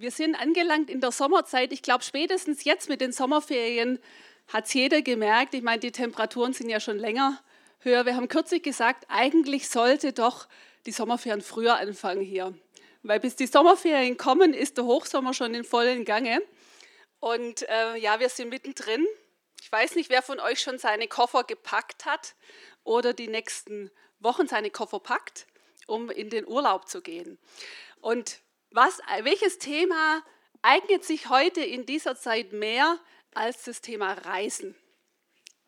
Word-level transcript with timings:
Wir 0.00 0.12
sind 0.12 0.36
angelangt 0.36 0.90
in 0.90 1.00
der 1.00 1.10
Sommerzeit. 1.10 1.72
Ich 1.72 1.82
glaube, 1.82 2.04
spätestens 2.04 2.62
jetzt 2.62 2.88
mit 2.88 3.00
den 3.00 3.10
Sommerferien 3.10 3.98
hat 4.46 4.66
es 4.66 4.74
jeder 4.74 5.02
gemerkt. 5.02 5.54
Ich 5.54 5.62
meine, 5.62 5.80
die 5.80 5.90
Temperaturen 5.90 6.52
sind 6.52 6.68
ja 6.70 6.78
schon 6.78 7.00
länger 7.00 7.42
höher. 7.80 8.06
Wir 8.06 8.14
haben 8.14 8.28
kürzlich 8.28 8.62
gesagt, 8.62 9.06
eigentlich 9.08 9.68
sollte 9.68 10.12
doch 10.12 10.46
die 10.86 10.92
Sommerferien 10.92 11.40
früher 11.40 11.78
anfangen 11.78 12.20
hier. 12.20 12.54
Weil 13.02 13.18
bis 13.18 13.34
die 13.34 13.48
Sommerferien 13.48 14.16
kommen, 14.16 14.54
ist 14.54 14.76
der 14.76 14.84
Hochsommer 14.84 15.34
schon 15.34 15.52
in 15.52 15.64
vollen 15.64 16.04
Gange. 16.04 16.42
Und 17.18 17.68
äh, 17.68 17.96
ja, 17.96 18.20
wir 18.20 18.28
sind 18.28 18.50
mittendrin. 18.50 19.04
Ich 19.60 19.72
weiß 19.72 19.96
nicht, 19.96 20.10
wer 20.10 20.22
von 20.22 20.38
euch 20.38 20.60
schon 20.60 20.78
seine 20.78 21.08
Koffer 21.08 21.42
gepackt 21.42 22.04
hat 22.04 22.36
oder 22.84 23.14
die 23.14 23.26
nächsten 23.26 23.90
Wochen 24.20 24.46
seine 24.46 24.70
Koffer 24.70 25.00
packt, 25.00 25.48
um 25.88 26.08
in 26.08 26.30
den 26.30 26.46
Urlaub 26.46 26.86
zu 26.86 27.02
gehen. 27.02 27.36
Und 28.00 28.38
was, 28.70 29.00
welches 29.22 29.58
Thema 29.58 30.22
eignet 30.62 31.04
sich 31.04 31.28
heute 31.28 31.60
in 31.60 31.86
dieser 31.86 32.16
Zeit 32.16 32.52
mehr 32.52 32.98
als 33.34 33.64
das 33.64 33.80
Thema 33.80 34.12
Reisen? 34.12 34.74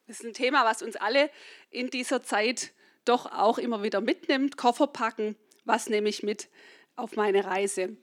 Das 0.06 0.20
ist 0.20 0.26
ein 0.26 0.34
Thema, 0.34 0.64
was 0.64 0.82
uns 0.82 0.96
alle 0.96 1.30
in 1.70 1.90
dieser 1.90 2.23
Zeit 2.23 2.73
doch 3.04 3.26
auch 3.26 3.59
immer 3.59 3.82
wieder 3.82 4.00
mitnimmt. 4.00 4.56
Koffer 4.56 4.86
packen, 4.86 5.36
was 5.64 5.88
nehme 5.88 6.09
ich 6.09 6.23
mit 6.23 6.48
auf 6.96 7.16
meine 7.16 7.45
Reise? 7.45 7.96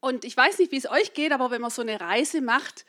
Und 0.00 0.24
ich 0.24 0.36
weiß 0.36 0.58
nicht, 0.58 0.72
wie 0.72 0.76
es 0.76 0.90
euch 0.90 1.14
geht, 1.14 1.32
aber 1.32 1.50
wenn 1.50 1.62
man 1.62 1.70
so 1.70 1.82
eine 1.82 2.00
Reise 2.00 2.40
macht, 2.40 2.84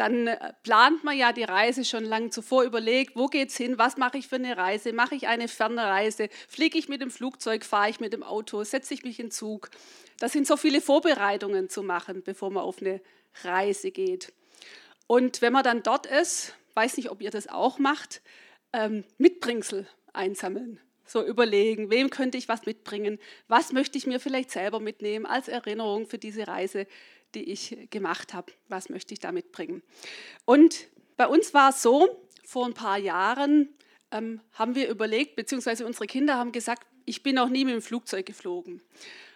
dann 0.00 0.28
äh, 0.28 0.54
plant 0.62 1.04
man 1.04 1.16
ja 1.16 1.32
die 1.32 1.44
Reise 1.44 1.84
schon 1.84 2.04
lange 2.04 2.30
zuvor, 2.30 2.64
überlegt, 2.64 3.16
wo 3.16 3.26
geht 3.26 3.50
es 3.50 3.56
hin, 3.58 3.76
was 3.76 3.98
mache 3.98 4.16
ich 4.16 4.28
für 4.28 4.36
eine 4.36 4.56
Reise, 4.56 4.94
mache 4.94 5.14
ich 5.14 5.28
eine 5.28 5.46
ferne 5.46 5.82
Reise, 5.82 6.30
fliege 6.48 6.78
ich 6.78 6.88
mit 6.88 7.02
dem 7.02 7.10
Flugzeug, 7.10 7.64
fahre 7.66 7.90
ich 7.90 8.00
mit 8.00 8.14
dem 8.14 8.22
Auto, 8.22 8.64
setze 8.64 8.94
ich 8.94 9.04
mich 9.04 9.20
in 9.20 9.30
Zug. 9.30 9.70
Das 10.18 10.32
sind 10.32 10.46
so 10.46 10.56
viele 10.56 10.80
Vorbereitungen 10.80 11.68
zu 11.68 11.82
machen, 11.82 12.22
bevor 12.24 12.50
man 12.50 12.64
auf 12.64 12.80
eine 12.80 13.02
Reise 13.44 13.90
geht. 13.90 14.32
Und 15.06 15.42
wenn 15.42 15.52
man 15.52 15.64
dann 15.64 15.82
dort 15.82 16.06
ist, 16.06 16.54
weiß 16.72 16.96
nicht, 16.96 17.10
ob 17.10 17.20
ihr 17.20 17.30
das 17.30 17.48
auch 17.48 17.78
macht, 17.78 18.22
ähm, 18.72 19.04
Mitbringsel 19.18 19.86
einsammeln. 20.14 20.80
So 21.04 21.22
überlegen, 21.22 21.90
wem 21.90 22.08
könnte 22.08 22.38
ich 22.38 22.48
was 22.48 22.64
mitbringen, 22.64 23.18
was 23.48 23.72
möchte 23.72 23.98
ich 23.98 24.06
mir 24.06 24.18
vielleicht 24.18 24.50
selber 24.50 24.80
mitnehmen 24.80 25.26
als 25.26 25.48
Erinnerung 25.48 26.06
für 26.06 26.18
diese 26.18 26.46
Reise, 26.48 26.86
die 27.34 27.50
ich 27.50 27.88
gemacht 27.90 28.34
habe, 28.34 28.52
was 28.68 28.88
möchte 28.88 29.14
ich 29.14 29.20
da 29.20 29.32
mitbringen. 29.32 29.82
Und 30.44 30.88
bei 31.16 31.26
uns 31.26 31.54
war 31.54 31.70
es 31.70 31.82
so, 31.82 32.26
vor 32.44 32.66
ein 32.66 32.74
paar 32.74 32.98
Jahren 32.98 33.68
ähm, 34.10 34.40
haben 34.52 34.74
wir 34.74 34.88
überlegt, 34.88 35.36
beziehungsweise 35.36 35.86
unsere 35.86 36.06
Kinder 36.06 36.36
haben 36.36 36.52
gesagt, 36.52 36.86
ich 37.04 37.22
bin 37.22 37.36
noch 37.36 37.48
nie 37.48 37.64
mit 37.64 37.74
dem 37.74 37.82
Flugzeug 37.82 38.26
geflogen. 38.26 38.82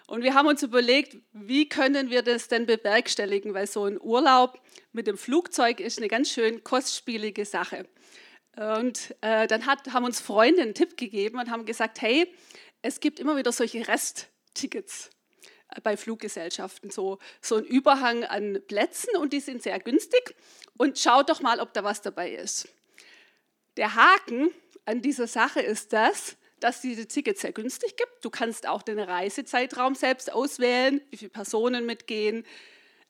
Und 0.06 0.23
wir 0.23 0.34
haben 0.34 0.47
uns 0.47 0.62
überlegt, 0.62 1.17
wie 1.33 1.69
können 1.69 2.11
wir 2.11 2.23
das 2.23 2.48
denn 2.48 2.67
bewerkstelligen, 2.67 3.55
weil 3.55 3.67
so 3.67 3.84
ein 3.84 3.98
Urlaub 4.01 4.61
mit 4.92 5.06
dem 5.06 5.17
Flugzeug 5.17 5.81
ist 5.81 5.98
eine 5.98 6.08
ganz 6.08 6.31
schön 6.31 6.62
kostspielige 6.62 7.45
Sache. 7.47 7.89
Und 8.56 9.14
äh, 9.23 9.47
dann 9.47 9.67
hat, 9.67 9.92
haben 9.92 10.05
uns 10.05 10.20
Freunde 10.20 10.62
einen 10.62 10.75
Tipp 10.75 10.97
gegeben 10.97 11.39
und 11.39 11.51
haben 11.51 11.64
gesagt, 11.64 12.03
hey, 12.03 12.33
es 12.83 13.01
gibt 13.01 13.19
immer 13.19 13.36
wieder 13.36 13.51
solche 13.51 13.89
Resttickets 13.89 15.11
bei 15.83 15.97
Fluggesellschaften 15.97 16.91
so, 16.91 17.19
so 17.41 17.56
ein 17.56 17.64
Überhang 17.64 18.25
an 18.25 18.61
Plätzen 18.67 19.17
und 19.17 19.33
die 19.33 19.41
sind 19.41 19.62
sehr 19.62 19.78
günstig. 19.78 20.34
Und 20.77 20.98
schaut 20.98 21.28
doch 21.30 21.41
mal, 21.41 21.61
ob 21.61 21.72
da 21.72 21.84
was 21.84 22.03
dabei 22.03 22.33
ist. 22.33 22.69
Der 23.77 23.95
Haken 23.95 24.50
an 24.84 25.02
dieser 25.02 25.27
Sache 25.27 25.61
ist 25.61 25.92
das, 25.92 26.36
dass 26.61 26.77
es 26.77 26.83
diese 26.83 27.06
Tickets 27.06 27.42
sehr 27.42 27.52
günstig 27.52 27.97
gibt. 27.97 28.25
Du 28.25 28.30
kannst 28.30 28.67
auch 28.67 28.83
den 28.83 28.98
Reisezeitraum 28.98 29.95
selbst 29.95 30.33
auswählen, 30.33 31.00
wie 31.11 31.17
viele 31.17 31.30
Personen 31.30 31.86
mitgehen, 31.86 32.45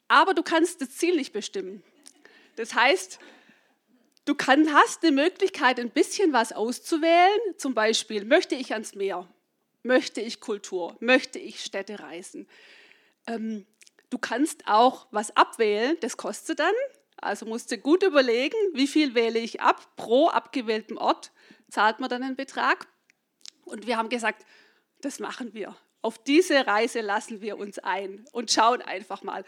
aber 0.09 0.35
du 0.35 0.43
kannst 0.43 0.81
das 0.81 0.91
Ziel 0.91 1.17
nicht 1.17 1.33
bestimmen. 1.33 1.83
Das 2.57 2.75
heißt, 2.75 3.19
du 4.25 4.35
kann, 4.35 4.73
hast 4.73 5.03
eine 5.03 5.13
Möglichkeit, 5.13 5.81
ein 5.81 5.91
bisschen 5.91 6.33
was 6.33 6.53
auszuwählen. 6.53 7.41
Zum 7.57 7.75
Beispiel, 7.75 8.25
möchte 8.25 8.55
ich 8.55 8.73
ans 8.73 8.95
Meer? 8.95 9.29
Möchte 9.85 10.23
ich 10.23 10.41
Kultur? 10.41 10.97
Möchte 11.01 11.39
ich 11.39 11.63
Städte 11.63 12.01
reisen? 12.01 12.49
Ähm, 13.27 13.67
du 14.09 14.17
kannst 14.17 14.67
auch 14.67 15.07
was 15.11 15.37
abwählen, 15.37 15.99
das 16.01 16.17
kostet 16.17 16.59
dann. 16.59 16.75
Also 17.19 17.45
musst 17.45 17.71
du 17.71 17.77
gut 17.77 18.03
überlegen, 18.03 18.57
wie 18.73 18.87
viel 18.87 19.15
wähle 19.15 19.39
ich 19.39 19.61
ab. 19.61 19.95
Pro 19.97 20.29
abgewähltem 20.29 20.97
Ort 20.97 21.33
zahlt 21.69 22.01
man 22.01 22.09
dann 22.09 22.23
einen 22.23 22.35
Betrag. 22.35 22.89
Und 23.67 23.87
wir 23.87 23.99
haben 23.99 24.09
gesagt, 24.09 24.47
das 25.03 25.19
machen 25.19 25.53
wir. 25.53 25.77
Auf 26.01 26.17
diese 26.17 26.67
Reise 26.67 27.03
lassen 27.03 27.43
wir 27.43 27.59
uns 27.59 27.79
ein 27.79 28.25
und 28.33 28.51
schauen 28.51 28.81
einfach 28.81 29.23
mal. 29.23 29.45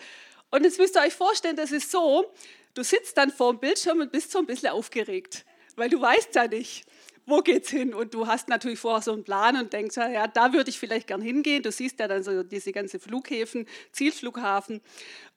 Und 0.51 0.65
jetzt 0.65 0.79
müsst 0.79 0.97
ihr 0.97 1.03
euch 1.03 1.15
vorstellen, 1.15 1.57
das 1.57 1.73
ist 1.73 1.91
so, 1.91 2.31
du 2.75 2.83
sitzt 2.83 3.17
dann 3.17 3.31
vor 3.31 3.55
dem 3.55 3.61
Bildschirm 3.61 4.01
und 4.01 4.13
bist 4.13 4.33
so 4.33 4.39
ein 4.39 4.47
bisschen 4.47 4.69
aufgeregt, 4.69 5.47
weil 5.77 5.89
du 5.89 5.99
weißt 5.99 6.35
ja 6.35 6.47
nicht, 6.47 6.87
wo 7.27 7.41
geht's 7.41 7.71
hin? 7.71 7.93
Und 7.93 8.15
du 8.15 8.27
hast 8.27 8.49
natürlich 8.49 8.79
vorher 8.79 9.03
so 9.03 9.13
einen 9.13 9.25
Plan 9.25 9.57
und 9.57 9.73
denkst, 9.73 9.97
ja, 9.97 10.29
da 10.29 10.53
würde 10.53 10.71
ich 10.71 10.79
vielleicht 10.79 11.09
gern 11.09 11.21
hingehen. 11.21 11.63
Du 11.63 11.73
siehst 11.73 11.99
ja 11.99 12.07
dann 12.07 12.23
so 12.23 12.45
diese 12.45 12.73
ganzen 12.73 13.01
Flughäfen, 13.01 13.67
Zielflughafen. 13.93 14.81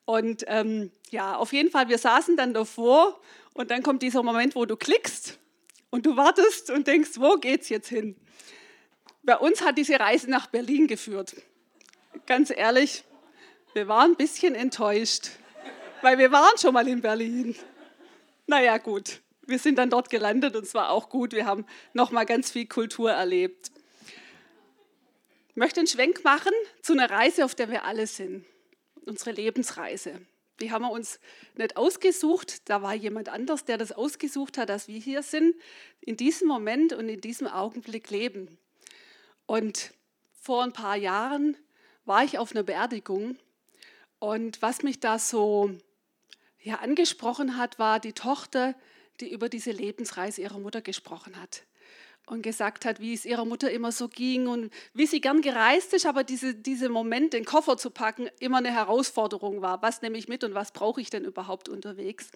Und 0.05 0.45
ähm, 0.47 0.91
ja, 1.09 1.35
auf 1.35 1.51
jeden 1.51 1.71
Fall, 1.71 1.89
wir 1.89 1.97
saßen 1.97 2.37
dann 2.37 2.53
davor 2.53 3.19
und 3.53 3.71
dann 3.71 3.83
kommt 3.83 4.03
dieser 4.03 4.23
Moment, 4.23 4.55
wo 4.55 4.65
du 4.65 4.77
klickst 4.77 5.39
und 5.89 6.05
du 6.05 6.15
wartest 6.15 6.69
und 6.69 6.87
denkst, 6.87 7.11
wo 7.15 7.35
geht's 7.37 7.69
jetzt 7.69 7.89
hin? 7.89 8.15
Bei 9.23 9.37
uns 9.37 9.61
hat 9.61 9.77
diese 9.77 9.99
Reise 9.99 10.29
nach 10.29 10.47
Berlin 10.47 10.87
geführt. 10.87 11.35
Ganz 12.27 12.51
ehrlich, 12.51 13.03
wir 13.73 13.87
waren 13.87 14.11
ein 14.11 14.17
bisschen 14.17 14.55
enttäuscht, 14.55 15.31
weil 16.01 16.17
wir 16.17 16.31
waren 16.31 16.57
schon 16.57 16.73
mal 16.73 16.87
in 16.87 17.01
Berlin. 17.01 17.55
Naja, 18.47 18.77
gut 18.77 19.21
wir 19.49 19.59
sind 19.59 19.77
dann 19.77 19.89
dort 19.89 20.09
gelandet 20.09 20.55
und 20.55 20.63
es 20.63 20.73
war 20.73 20.91
auch 20.91 21.09
gut. 21.09 21.33
Wir 21.33 21.45
haben 21.45 21.65
noch 21.93 22.11
mal 22.11 22.25
ganz 22.25 22.51
viel 22.51 22.67
Kultur 22.67 23.11
erlebt. 23.11 23.71
Ich 25.49 25.55
möchte 25.55 25.79
einen 25.79 25.87
Schwenk 25.87 26.23
machen 26.23 26.53
zu 26.81 26.93
einer 26.93 27.09
Reise, 27.09 27.43
auf 27.43 27.55
der 27.55 27.69
wir 27.69 27.83
alle 27.83 28.07
sind. 28.07 28.45
Unsere 29.05 29.31
Lebensreise. 29.31 30.21
Die 30.61 30.71
haben 30.71 30.83
wir 30.83 30.91
uns 30.91 31.19
nicht 31.55 31.77
ausgesucht. 31.77 32.69
Da 32.69 32.81
war 32.81 32.93
jemand 32.93 33.29
anders, 33.29 33.65
der 33.65 33.77
das 33.77 33.91
ausgesucht 33.91 34.57
hat, 34.57 34.69
dass 34.69 34.87
wir 34.87 34.99
hier 34.99 35.23
sind, 35.23 35.55
in 36.01 36.17
diesem 36.17 36.47
Moment 36.47 36.93
und 36.93 37.09
in 37.09 37.21
diesem 37.21 37.47
Augenblick 37.47 38.09
leben. 38.09 38.57
Und 39.45 39.93
vor 40.31 40.63
ein 40.63 40.73
paar 40.73 40.95
Jahren 40.95 41.57
war 42.05 42.23
ich 42.23 42.37
auf 42.37 42.51
einer 42.51 42.63
Beerdigung. 42.63 43.37
Und 44.19 44.61
was 44.61 44.83
mich 44.83 44.99
da 44.99 45.17
so 45.17 45.71
ja, 46.61 46.75
angesprochen 46.75 47.57
hat, 47.57 47.79
war 47.79 47.99
die 47.99 48.13
Tochter, 48.13 48.75
die 49.21 49.31
über 49.31 49.49
diese 49.49 49.71
Lebensreise 49.71 50.41
ihrer 50.41 50.59
Mutter 50.59 50.81
gesprochen 50.81 51.39
hat 51.39 51.63
und 52.29 52.41
gesagt 52.41 52.85
hat, 52.85 52.99
wie 52.99 53.13
es 53.13 53.25
ihrer 53.25 53.45
Mutter 53.45 53.71
immer 53.71 53.91
so 53.91 54.07
ging 54.07 54.47
und 54.47 54.71
wie 54.93 55.07
sie 55.07 55.19
gern 55.19 55.41
gereist 55.41 55.93
ist, 55.93 56.05
aber 56.05 56.23
diese, 56.23 56.53
diese 56.53 56.89
Moment, 56.89 57.33
den 57.33 57.45
Koffer 57.45 57.77
zu 57.77 57.89
packen, 57.89 58.29
immer 58.39 58.57
eine 58.57 58.71
Herausforderung 58.71 59.61
war. 59.61 59.81
Was 59.81 60.01
nehme 60.01 60.17
ich 60.17 60.27
mit 60.27 60.43
und 60.43 60.53
was 60.53 60.71
brauche 60.71 61.01
ich 61.01 61.09
denn 61.09 61.25
überhaupt 61.25 61.69
unterwegs? 61.69 62.29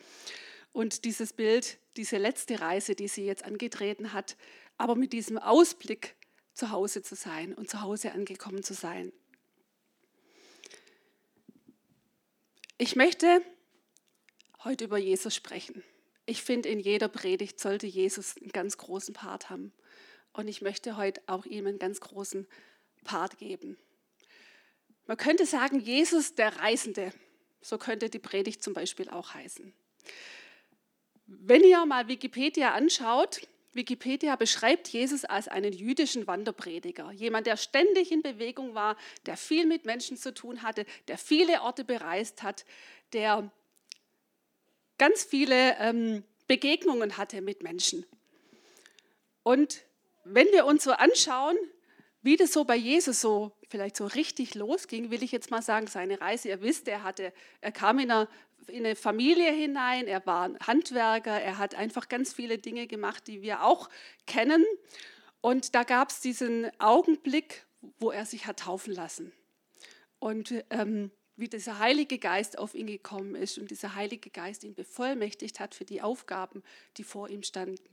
Und 0.71 1.05
dieses 1.05 1.33
Bild, 1.33 1.77
diese 1.97 2.17
letzte 2.17 2.59
Reise, 2.59 2.95
die 2.95 3.07
sie 3.07 3.25
jetzt 3.25 3.45
angetreten 3.45 4.13
hat, 4.13 4.35
aber 4.77 4.95
mit 4.95 5.13
diesem 5.13 5.37
Ausblick 5.37 6.15
zu 6.53 6.71
Hause 6.71 7.03
zu 7.03 7.15
sein 7.15 7.53
und 7.53 7.69
zu 7.69 7.81
Hause 7.81 8.11
angekommen 8.11 8.63
zu 8.63 8.73
sein. 8.73 9.11
Ich 12.79 12.95
möchte 12.95 13.41
heute 14.63 14.85
über 14.85 14.97
Jesus 14.97 15.35
sprechen. 15.35 15.83
Ich 16.25 16.43
finde, 16.43 16.69
in 16.69 16.79
jeder 16.79 17.09
Predigt 17.09 17.59
sollte 17.59 17.87
Jesus 17.87 18.37
einen 18.37 18.51
ganz 18.51 18.77
großen 18.77 19.13
Part 19.13 19.49
haben. 19.49 19.73
Und 20.31 20.47
ich 20.47 20.61
möchte 20.61 20.97
heute 20.97 21.21
auch 21.27 21.45
ihm 21.45 21.67
einen 21.67 21.79
ganz 21.79 21.99
großen 21.99 22.47
Part 23.03 23.37
geben. 23.37 23.77
Man 25.05 25.17
könnte 25.17 25.45
sagen, 25.45 25.79
Jesus 25.79 26.35
der 26.35 26.57
Reisende. 26.57 27.11
So 27.61 27.77
könnte 27.77 28.09
die 28.09 28.19
Predigt 28.19 28.63
zum 28.63 28.73
Beispiel 28.73 29.09
auch 29.09 29.33
heißen. 29.33 29.73
Wenn 31.25 31.63
ihr 31.63 31.85
mal 31.85 32.07
Wikipedia 32.07 32.73
anschaut, 32.73 33.41
Wikipedia 33.73 34.35
beschreibt 34.35 34.87
Jesus 34.89 35.25
als 35.25 35.47
einen 35.47 35.73
jüdischen 35.73 36.27
Wanderprediger, 36.27 37.11
jemand, 37.11 37.47
der 37.47 37.57
ständig 37.57 38.11
in 38.11 38.21
Bewegung 38.21 38.75
war, 38.75 38.97
der 39.25 39.35
viel 39.35 39.65
mit 39.65 39.85
Menschen 39.85 40.15
zu 40.15 40.33
tun 40.33 40.61
hatte, 40.61 40.85
der 41.07 41.17
viele 41.17 41.61
Orte 41.61 41.83
bereist 41.83 42.43
hat, 42.43 42.65
der 43.13 43.51
ganz 45.03 45.25
viele 45.25 45.75
ähm, 45.79 46.23
Begegnungen 46.47 47.17
hatte 47.17 47.41
mit 47.41 47.61
Menschen. 47.61 48.05
Und 49.43 49.81
wenn 50.23 50.47
wir 50.53 50.65
uns 50.65 50.85
so 50.85 50.93
anschauen, 50.93 51.57
wie 52.21 52.37
das 52.37 52.53
so 52.53 52.63
bei 52.63 52.77
Jesus 52.77 53.19
so 53.19 53.51
vielleicht 53.67 53.97
so 53.97 54.05
richtig 54.05 54.55
losging, 54.55 55.11
will 55.11 55.21
ich 55.21 55.33
jetzt 55.33 55.51
mal 55.51 55.61
sagen, 55.61 55.87
seine 55.87 56.21
Reise, 56.21 56.47
ihr 56.47 56.61
wisst, 56.61 56.87
er, 56.87 57.03
hatte, 57.03 57.33
er 57.59 57.73
kam 57.73 57.99
in 57.99 58.11
eine, 58.11 58.29
in 58.67 58.85
eine 58.85 58.95
Familie 58.95 59.51
hinein, 59.51 60.07
er 60.07 60.25
war 60.25 60.47
ein 60.47 60.57
Handwerker, 60.65 61.37
er 61.37 61.57
hat 61.57 61.75
einfach 61.75 62.07
ganz 62.07 62.31
viele 62.31 62.57
Dinge 62.57 62.87
gemacht, 62.87 63.27
die 63.27 63.41
wir 63.41 63.65
auch 63.65 63.89
kennen. 64.25 64.63
Und 65.41 65.75
da 65.75 65.83
gab 65.83 66.11
es 66.11 66.21
diesen 66.21 66.71
Augenblick, 66.79 67.65
wo 67.99 68.09
er 68.09 68.25
sich 68.25 68.45
hat 68.45 68.59
taufen 68.59 68.93
lassen. 68.93 69.33
Und 70.19 70.63
ähm, 70.69 71.11
wie 71.35 71.47
dieser 71.47 71.79
Heilige 71.79 72.19
Geist 72.19 72.57
auf 72.57 72.75
ihn 72.75 72.87
gekommen 72.87 73.35
ist 73.35 73.57
und 73.57 73.71
dieser 73.71 73.95
Heilige 73.95 74.29
Geist 74.29 74.63
ihn 74.63 74.75
bevollmächtigt 74.75 75.59
hat 75.59 75.73
für 75.73 75.85
die 75.85 76.01
Aufgaben, 76.01 76.63
die 76.97 77.03
vor 77.03 77.29
ihm 77.29 77.43
standen. 77.43 77.89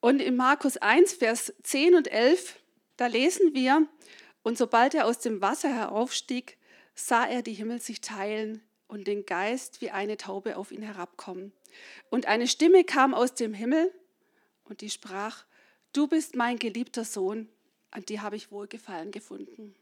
Und 0.00 0.20
in 0.20 0.36
Markus 0.36 0.78
1, 0.78 1.12
Vers 1.12 1.52
10 1.62 1.94
und 1.94 2.08
11, 2.08 2.56
da 2.96 3.06
lesen 3.06 3.54
wir, 3.54 3.86
und 4.42 4.56
sobald 4.56 4.94
er 4.94 5.06
aus 5.06 5.18
dem 5.18 5.42
Wasser 5.42 5.68
heraufstieg, 5.68 6.56
sah 6.94 7.26
er 7.26 7.42
die 7.42 7.52
Himmel 7.52 7.80
sich 7.80 8.00
teilen 8.00 8.62
und 8.88 9.06
den 9.06 9.26
Geist 9.26 9.82
wie 9.82 9.90
eine 9.90 10.16
Taube 10.16 10.56
auf 10.56 10.72
ihn 10.72 10.82
herabkommen. 10.82 11.52
Und 12.08 12.26
eine 12.26 12.48
Stimme 12.48 12.84
kam 12.84 13.14
aus 13.14 13.34
dem 13.34 13.52
Himmel 13.52 13.92
und 14.64 14.80
die 14.80 14.90
sprach, 14.90 15.44
du 15.92 16.08
bist 16.08 16.34
mein 16.34 16.58
geliebter 16.58 17.04
Sohn, 17.04 17.48
an 17.90 18.04
die 18.04 18.20
habe 18.20 18.36
ich 18.36 18.50
Wohlgefallen 18.50 19.10
gefunden. 19.10 19.74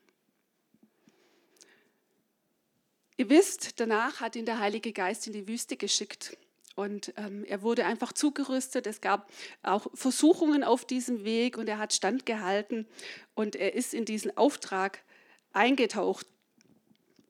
Ihr 3.18 3.28
wisst, 3.28 3.80
danach 3.80 4.20
hat 4.20 4.36
ihn 4.36 4.46
der 4.46 4.60
Heilige 4.60 4.92
Geist 4.92 5.26
in 5.26 5.32
die 5.32 5.48
Wüste 5.48 5.76
geschickt. 5.76 6.38
Und 6.76 7.12
ähm, 7.16 7.44
er 7.44 7.62
wurde 7.62 7.84
einfach 7.84 8.12
zugerüstet. 8.12 8.86
Es 8.86 9.00
gab 9.00 9.28
auch 9.64 9.88
Versuchungen 9.92 10.62
auf 10.62 10.84
diesem 10.84 11.24
Weg 11.24 11.58
und 11.58 11.68
er 11.68 11.78
hat 11.78 11.92
standgehalten 11.92 12.86
und 13.34 13.56
er 13.56 13.74
ist 13.74 13.92
in 13.92 14.04
diesen 14.04 14.36
Auftrag 14.36 15.00
eingetaucht. 15.52 16.28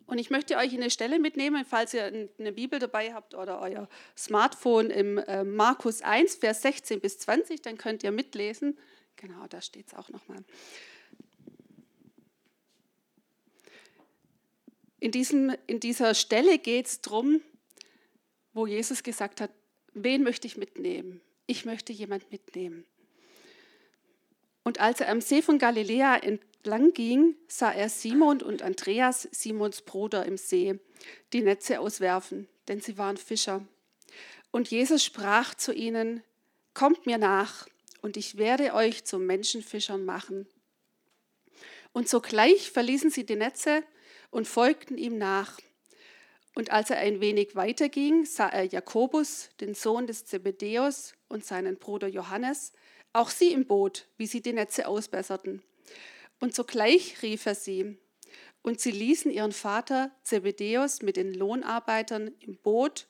Und 0.05 0.19
ich 0.19 0.29
möchte 0.29 0.58
euch 0.58 0.75
eine 0.75 0.90
Stelle 0.90 1.19
mitnehmen, 1.19 1.64
falls 1.64 1.94
ihr 1.94 2.29
eine 2.38 2.52
Bibel 2.52 2.79
dabei 2.79 3.14
habt 3.14 3.35
oder 3.35 3.58
euer 3.62 3.88
Smartphone 4.14 4.90
im 4.90 5.17
äh, 5.17 5.43
Markus 5.43 6.02
1, 6.02 6.35
Vers 6.35 6.61
16 6.61 7.00
bis 7.00 7.19
20, 7.20 7.62
dann 7.62 7.79
könnt 7.79 8.02
ihr 8.05 8.12
mitlesen. 8.12 8.76
Genau, 9.17 9.46
da 9.49 9.62
steht 9.62 9.87
es 9.87 9.94
auch 9.94 10.11
nochmal. 10.11 10.44
In, 15.00 15.12
diesem, 15.12 15.54
in 15.66 15.80
dieser 15.80 16.14
Stelle 16.14 16.58
geht 16.58 16.86
es 16.86 17.00
darum, 17.00 17.40
wo 18.52 18.66
Jesus 18.66 19.02
gesagt 19.02 19.40
hat, 19.40 19.50
wen 19.94 20.22
möchte 20.22 20.46
ich 20.46 20.56
mitnehmen? 20.56 21.20
Ich 21.46 21.64
möchte 21.64 21.92
jemand 21.92 22.30
mitnehmen. 22.30 22.84
Und 24.64 24.80
als 24.80 25.00
er 25.00 25.08
am 25.08 25.20
See 25.20 25.40
von 25.40 25.58
Galiläa 25.58 26.16
entlang 26.16 26.92
ging, 26.92 27.36
sah 27.46 27.72
er 27.72 27.88
Simon 27.88 28.42
und 28.42 28.62
Andreas, 28.62 29.28
Simons 29.30 29.82
Bruder, 29.82 30.26
im 30.26 30.36
See, 30.36 30.78
die 31.32 31.40
Netze 31.40 31.80
auswerfen, 31.80 32.48
denn 32.66 32.80
sie 32.80 32.98
waren 32.98 33.16
Fischer. 33.16 33.66
Und 34.50 34.70
Jesus 34.70 35.04
sprach 35.04 35.54
zu 35.54 35.72
ihnen, 35.72 36.22
Kommt 36.74 37.06
mir 37.06 37.18
nach, 37.18 37.66
und 38.02 38.16
ich 38.16 38.36
werde 38.36 38.74
euch 38.74 39.04
zu 39.04 39.18
Menschenfischern 39.18 40.04
machen. 40.04 40.46
Und 41.92 42.08
sogleich 42.08 42.70
verließen 42.70 43.10
sie 43.10 43.24
die 43.24 43.36
Netze 43.36 43.82
und 44.30 44.46
folgten 44.46 44.98
ihm 44.98 45.19
nach. 45.19 45.58
Und 46.54 46.70
als 46.70 46.90
er 46.90 46.98
ein 46.98 47.20
wenig 47.20 47.54
weiterging, 47.54 48.25
sah 48.25 48.48
er 48.48 48.64
Jakobus, 48.64 49.50
den 49.60 49.75
Sohn 49.75 50.06
des 50.06 50.25
Zebedäus, 50.25 51.14
und 51.28 51.44
seinen 51.44 51.76
Bruder 51.76 52.08
Johannes, 52.08 52.72
auch 53.12 53.30
sie 53.30 53.52
im 53.52 53.66
Boot, 53.66 54.06
wie 54.16 54.26
sie 54.26 54.40
die 54.40 54.52
Netze 54.52 54.88
ausbesserten. 54.88 55.62
Und 56.40 56.54
sogleich 56.54 57.22
rief 57.22 57.46
er 57.46 57.54
sie. 57.54 57.98
Und 58.62 58.80
sie 58.80 58.90
ließen 58.90 59.30
ihren 59.30 59.52
Vater 59.52 60.10
Zebedäus 60.22 61.02
mit 61.02 61.16
den 61.16 61.32
Lohnarbeitern 61.32 62.32
im 62.40 62.56
Boot 62.56 63.06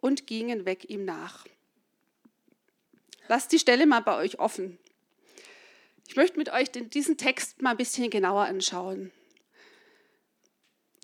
und 0.00 0.26
gingen 0.26 0.64
weg 0.64 0.88
ihm 0.88 1.04
nach. 1.04 1.46
Lasst 3.28 3.52
die 3.52 3.58
Stelle 3.58 3.86
mal 3.86 4.00
bei 4.00 4.16
euch 4.16 4.38
offen. 4.38 4.78
Ich 6.06 6.16
möchte 6.16 6.38
mit 6.38 6.52
euch 6.52 6.70
diesen 6.70 7.16
Text 7.16 7.62
mal 7.62 7.70
ein 7.70 7.76
bisschen 7.76 8.10
genauer 8.10 8.44
anschauen. 8.44 9.12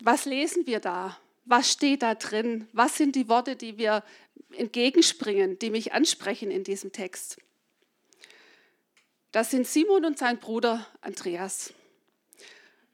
Was 0.01 0.25
lesen 0.25 0.65
wir 0.65 0.79
da? 0.79 1.17
Was 1.45 1.71
steht 1.71 2.03
da 2.03 2.15
drin? 2.15 2.67
Was 2.73 2.95
sind 2.95 3.15
die 3.15 3.27
Worte, 3.27 3.55
die 3.55 3.77
wir 3.77 4.03
entgegenspringen, 4.51 5.59
die 5.59 5.71
mich 5.71 5.93
ansprechen 5.93 6.51
in 6.51 6.63
diesem 6.63 6.91
Text? 6.91 7.37
Das 9.31 9.51
sind 9.51 9.67
Simon 9.67 10.05
und 10.05 10.17
sein 10.17 10.39
Bruder 10.39 10.87
Andreas. 11.01 11.73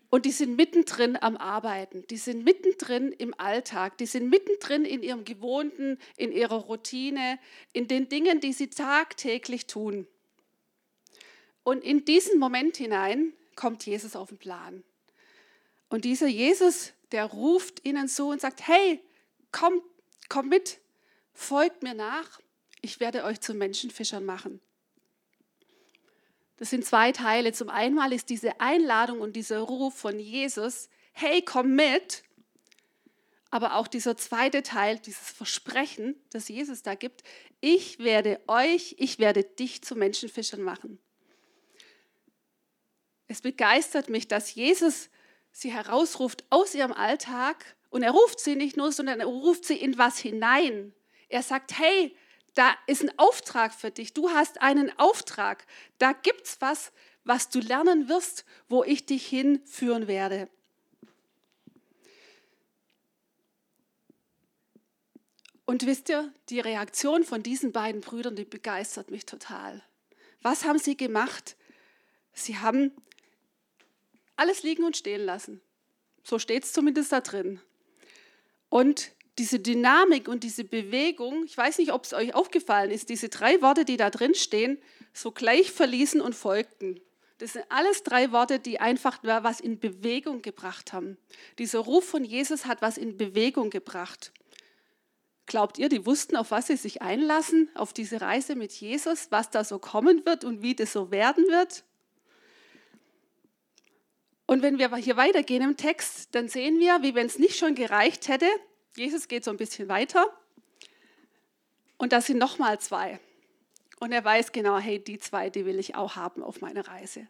Und 0.10 0.26
die 0.26 0.32
sind 0.32 0.56
mittendrin 0.56 1.18
am 1.22 1.36
Arbeiten, 1.36 2.06
die 2.10 2.18
sind 2.18 2.46
mittendrin 2.46 3.12
im 3.12 3.34
Alltag, 3.38 3.98
die 3.98 4.06
sind 4.06 4.30
mittendrin 4.30 4.86
in 4.86 5.04
ihrem 5.04 5.26
Gewohnten, 5.26 5.98
in 6.16 6.32
ihrer 6.32 6.56
Routine, 6.56 7.38
in 7.74 7.88
den 7.88 8.08
Dingen, 8.08 8.40
die 8.40 8.54
sie 8.54 8.70
tagtäglich 8.70 9.68
tun. 9.68 10.08
Und 11.64 11.84
in 11.84 12.06
diesen 12.06 12.40
Moment 12.40 12.78
hinein 12.78 13.34
kommt 13.56 13.86
Jesus 13.86 14.16
auf 14.16 14.30
den 14.30 14.38
Plan. 14.38 14.84
Und 15.90 16.06
dieser 16.06 16.28
Jesus 16.28 16.94
der 17.12 17.26
ruft 17.26 17.86
ihnen 17.86 18.08
so 18.08 18.30
und 18.30 18.42
sagt, 18.42 18.68
hey, 18.68 19.02
komm, 19.52 19.82
komm 20.30 20.50
mit, 20.50 20.80
folgt 21.34 21.84
mir 21.84 21.94
nach, 21.94 22.40
ich 22.82 23.00
werde 23.00 23.24
euch 23.24 23.42
zu 23.42 23.54
Menschenfischern 23.54 24.26
machen. 24.26 24.62
Das 26.58 26.70
sind 26.70 26.86
zwei 26.86 27.12
Teile. 27.12 27.52
Zum 27.52 27.70
einen 27.70 28.12
ist 28.12 28.30
diese 28.30 28.62
Einladung 28.62 29.20
und 29.20 29.36
dieser 29.36 29.60
Ruf 29.60 29.96
von 29.96 30.20
Jesus, 30.20 30.90
hey, 31.12 31.42
komm 31.42 31.76
mit. 31.76 32.24
Aber 33.50 33.76
auch 33.76 33.88
dieser 33.88 34.18
zweite 34.18 34.64
Teil, 34.64 35.00
dieses 35.00 35.30
Versprechen, 35.30 36.16
das 36.32 36.48
Jesus 36.48 36.82
da 36.82 36.96
gibt, 36.96 37.24
ich 37.62 38.00
werde 38.00 38.42
euch, 38.48 38.96
ich 38.98 39.20
werde 39.20 39.44
dich 39.44 39.82
zu 39.82 39.96
Menschenfischern 39.96 40.62
machen. 40.62 41.00
Es 43.28 43.42
begeistert 43.42 44.10
mich, 44.10 44.28
dass 44.28 44.54
Jesus 44.54 45.10
sie 45.56 45.72
herausruft 45.72 46.44
aus 46.50 46.76
ihrem 46.76 46.92
Alltag. 46.92 47.76
Und 47.90 48.04
er 48.04 48.12
ruft 48.12 48.42
sie 48.42 48.58
nicht 48.58 48.76
nur, 48.76 48.92
sondern 48.92 49.22
er 49.22 49.26
ruft 49.26 49.64
sie 49.64 49.78
in 49.78 49.98
was 49.98 50.20
hinein. 50.20 50.94
Er 51.30 51.42
sagt, 51.42 51.80
hey, 51.80 52.16
da 52.56 52.76
ist 52.88 53.02
ein 53.02 53.18
Auftrag 53.18 53.74
für 53.74 53.90
dich. 53.90 54.14
Du 54.14 54.30
hast 54.30 54.62
einen 54.62 54.92
Auftrag. 55.00 55.66
Da 55.98 56.12
gibt 56.12 56.46
es 56.46 56.58
was, 56.60 56.92
was 57.24 57.50
du 57.50 57.60
lernen 57.60 58.10
wirst, 58.10 58.44
wo 58.68 58.84
ich 58.84 59.06
dich 59.06 59.26
hinführen 59.26 60.08
werde. 60.08 60.50
Und 65.66 65.86
wisst 65.86 66.10
ihr, 66.10 66.32
die 66.50 66.60
Reaktion 66.60 67.24
von 67.24 67.44
diesen 67.44 67.72
beiden 67.72 68.02
Brüdern, 68.02 68.36
die 68.36 68.46
begeistert 68.46 69.10
mich 69.10 69.26
total. 69.26 69.82
Was 70.42 70.66
haben 70.66 70.80
sie 70.80 70.98
gemacht? 70.98 71.56
Sie 72.34 72.58
haben 72.58 72.92
alles 74.36 74.64
liegen 74.64 74.84
und 74.84 74.98
stehen 74.98 75.22
lassen. 75.22 75.62
So 76.24 76.40
steht 76.40 76.64
es 76.64 76.74
zumindest 76.74 77.12
da 77.12 77.22
drin. 77.22 77.60
Und 78.70 79.12
diese 79.38 79.60
Dynamik 79.60 80.28
und 80.28 80.44
diese 80.44 80.64
Bewegung, 80.64 81.44
ich 81.44 81.58
weiß 81.58 81.78
nicht, 81.78 81.92
ob 81.92 82.06
es 82.06 82.14
euch 82.14 82.34
aufgefallen 82.34 82.92
ist, 82.92 83.10
diese 83.10 83.30
drei 83.30 83.62
Worte, 83.62 83.86
die 83.86 83.98
da 83.98 84.10
drin 84.10 84.34
stehen, 84.34 84.78
so 85.14 85.32
gleich 85.32 85.72
verließen 85.72 86.22
und 86.22 86.36
folgten. 86.36 87.02
Das 87.38 87.54
sind 87.54 87.66
alles 87.68 88.04
drei 88.04 88.32
Worte, 88.32 88.60
die 88.60 88.80
einfach 88.80 89.20
was 89.24 89.60
in 89.60 89.80
Bewegung 89.80 90.42
gebracht 90.42 90.94
haben. 90.94 91.18
Dieser 91.60 91.80
Ruf 91.80 92.08
von 92.08 92.24
Jesus 92.24 92.66
hat 92.66 92.82
was 92.82 92.98
in 92.98 93.18
Bewegung 93.18 93.70
gebracht. 93.70 94.32
Glaubt 95.46 95.78
ihr, 95.78 95.90
die 95.90 96.06
wussten, 96.06 96.38
auf 96.38 96.52
was 96.52 96.68
sie 96.68 96.78
sich 96.78 97.02
einlassen, 97.02 97.70
auf 97.76 97.94
diese 97.94 98.22
Reise 98.22 98.56
mit 98.56 98.72
Jesus, 98.72 99.28
was 99.32 99.52
da 99.52 99.64
so 99.64 99.80
kommen 99.80 100.26
wird 100.26 100.44
und 100.44 100.62
wie 100.62 100.76
das 100.76 100.94
so 100.94 101.12
werden 101.12 101.46
wird? 101.48 101.84
Und 104.46 104.62
wenn 104.62 104.78
wir 104.78 104.96
hier 104.98 105.18
weitergehen 105.18 105.64
im 105.64 105.78
Text, 105.78 106.36
dann 106.36 106.48
sehen 106.48 106.80
wir, 106.80 107.02
wie 107.02 107.16
wenn 107.16 107.26
es 107.26 107.40
nicht 107.40 107.58
schon 107.58 107.76
gereicht 107.76 108.28
hätte, 108.28 108.48
Jesus 108.96 109.28
geht 109.28 109.44
so 109.44 109.52
ein 109.52 109.58
bisschen 109.58 109.90
weiter 109.90 110.26
und 111.98 112.14
da 112.14 112.22
sind 112.22 112.38
nochmal 112.38 112.80
zwei. 112.80 113.20
Und 114.00 114.12
er 114.12 114.24
weiß 114.24 114.52
genau, 114.52 114.78
hey, 114.78 115.04
die 115.04 115.20
zwei, 115.20 115.50
die 115.50 115.66
will 115.66 115.80
ich 115.80 115.96
auch 115.96 116.16
haben 116.16 116.44
auf 116.44 116.62
meiner 116.62 116.88
Reise. 116.88 117.28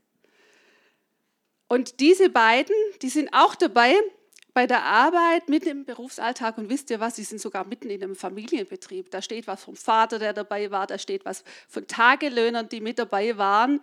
Und 1.68 2.00
diese 2.00 2.30
beiden, 2.30 2.76
die 3.02 3.10
sind 3.10 3.30
auch 3.34 3.56
dabei 3.56 3.96
bei 4.54 4.68
der 4.68 4.84
Arbeit 4.84 5.50
mit 5.50 5.66
dem 5.66 5.84
Berufsalltag 5.84 6.58
und 6.58 6.70
wisst 6.70 6.90
ihr 6.90 7.00
was, 7.00 7.18
sie 7.18 7.24
sind 7.24 7.42
sogar 7.42 7.66
mitten 7.66 7.90
in 7.90 8.02
einem 8.02 8.16
Familienbetrieb. 8.16 9.12
Da 9.12 9.22
steht 9.22 9.48
was 9.48 9.64
vom 9.64 9.76
Vater, 9.76 10.18
der 10.18 10.34
dabei 10.34 10.72
war, 10.72 10.88
da 10.88 10.98
steht 10.98 11.26
was 11.26 11.44
von 11.68 11.88
Tagelöhnern, 11.88 12.70
die 12.70 12.80
mit 12.80 12.98
dabei 12.98 13.38
waren. 13.38 13.82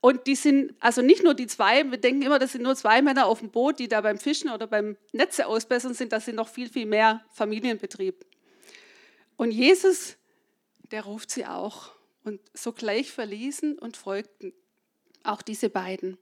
Und 0.00 0.26
die 0.26 0.36
sind, 0.36 0.74
also 0.78 1.02
nicht 1.02 1.24
nur 1.24 1.34
die 1.34 1.48
zwei, 1.48 1.90
wir 1.90 1.98
denken 1.98 2.22
immer, 2.22 2.38
das 2.38 2.52
sind 2.52 2.62
nur 2.62 2.76
zwei 2.76 3.02
Männer 3.02 3.26
auf 3.26 3.40
dem 3.40 3.50
Boot, 3.50 3.80
die 3.80 3.88
da 3.88 4.00
beim 4.00 4.18
Fischen 4.18 4.50
oder 4.50 4.66
beim 4.66 4.96
Netze 5.12 5.46
ausbessern 5.46 5.94
sind, 5.94 6.12
das 6.12 6.24
sind 6.24 6.36
noch 6.36 6.48
viel, 6.48 6.68
viel 6.68 6.86
mehr 6.86 7.24
Familienbetrieb. 7.32 8.24
Und 9.36 9.50
Jesus, 9.50 10.16
der 10.90 11.02
ruft 11.04 11.30
sie 11.30 11.46
auch. 11.46 11.92
Und 12.24 12.40
sogleich 12.52 13.10
verließen 13.10 13.78
und 13.78 13.96
folgten 13.96 14.52
auch 15.22 15.42
diese 15.42 15.70
beiden. 15.70 16.18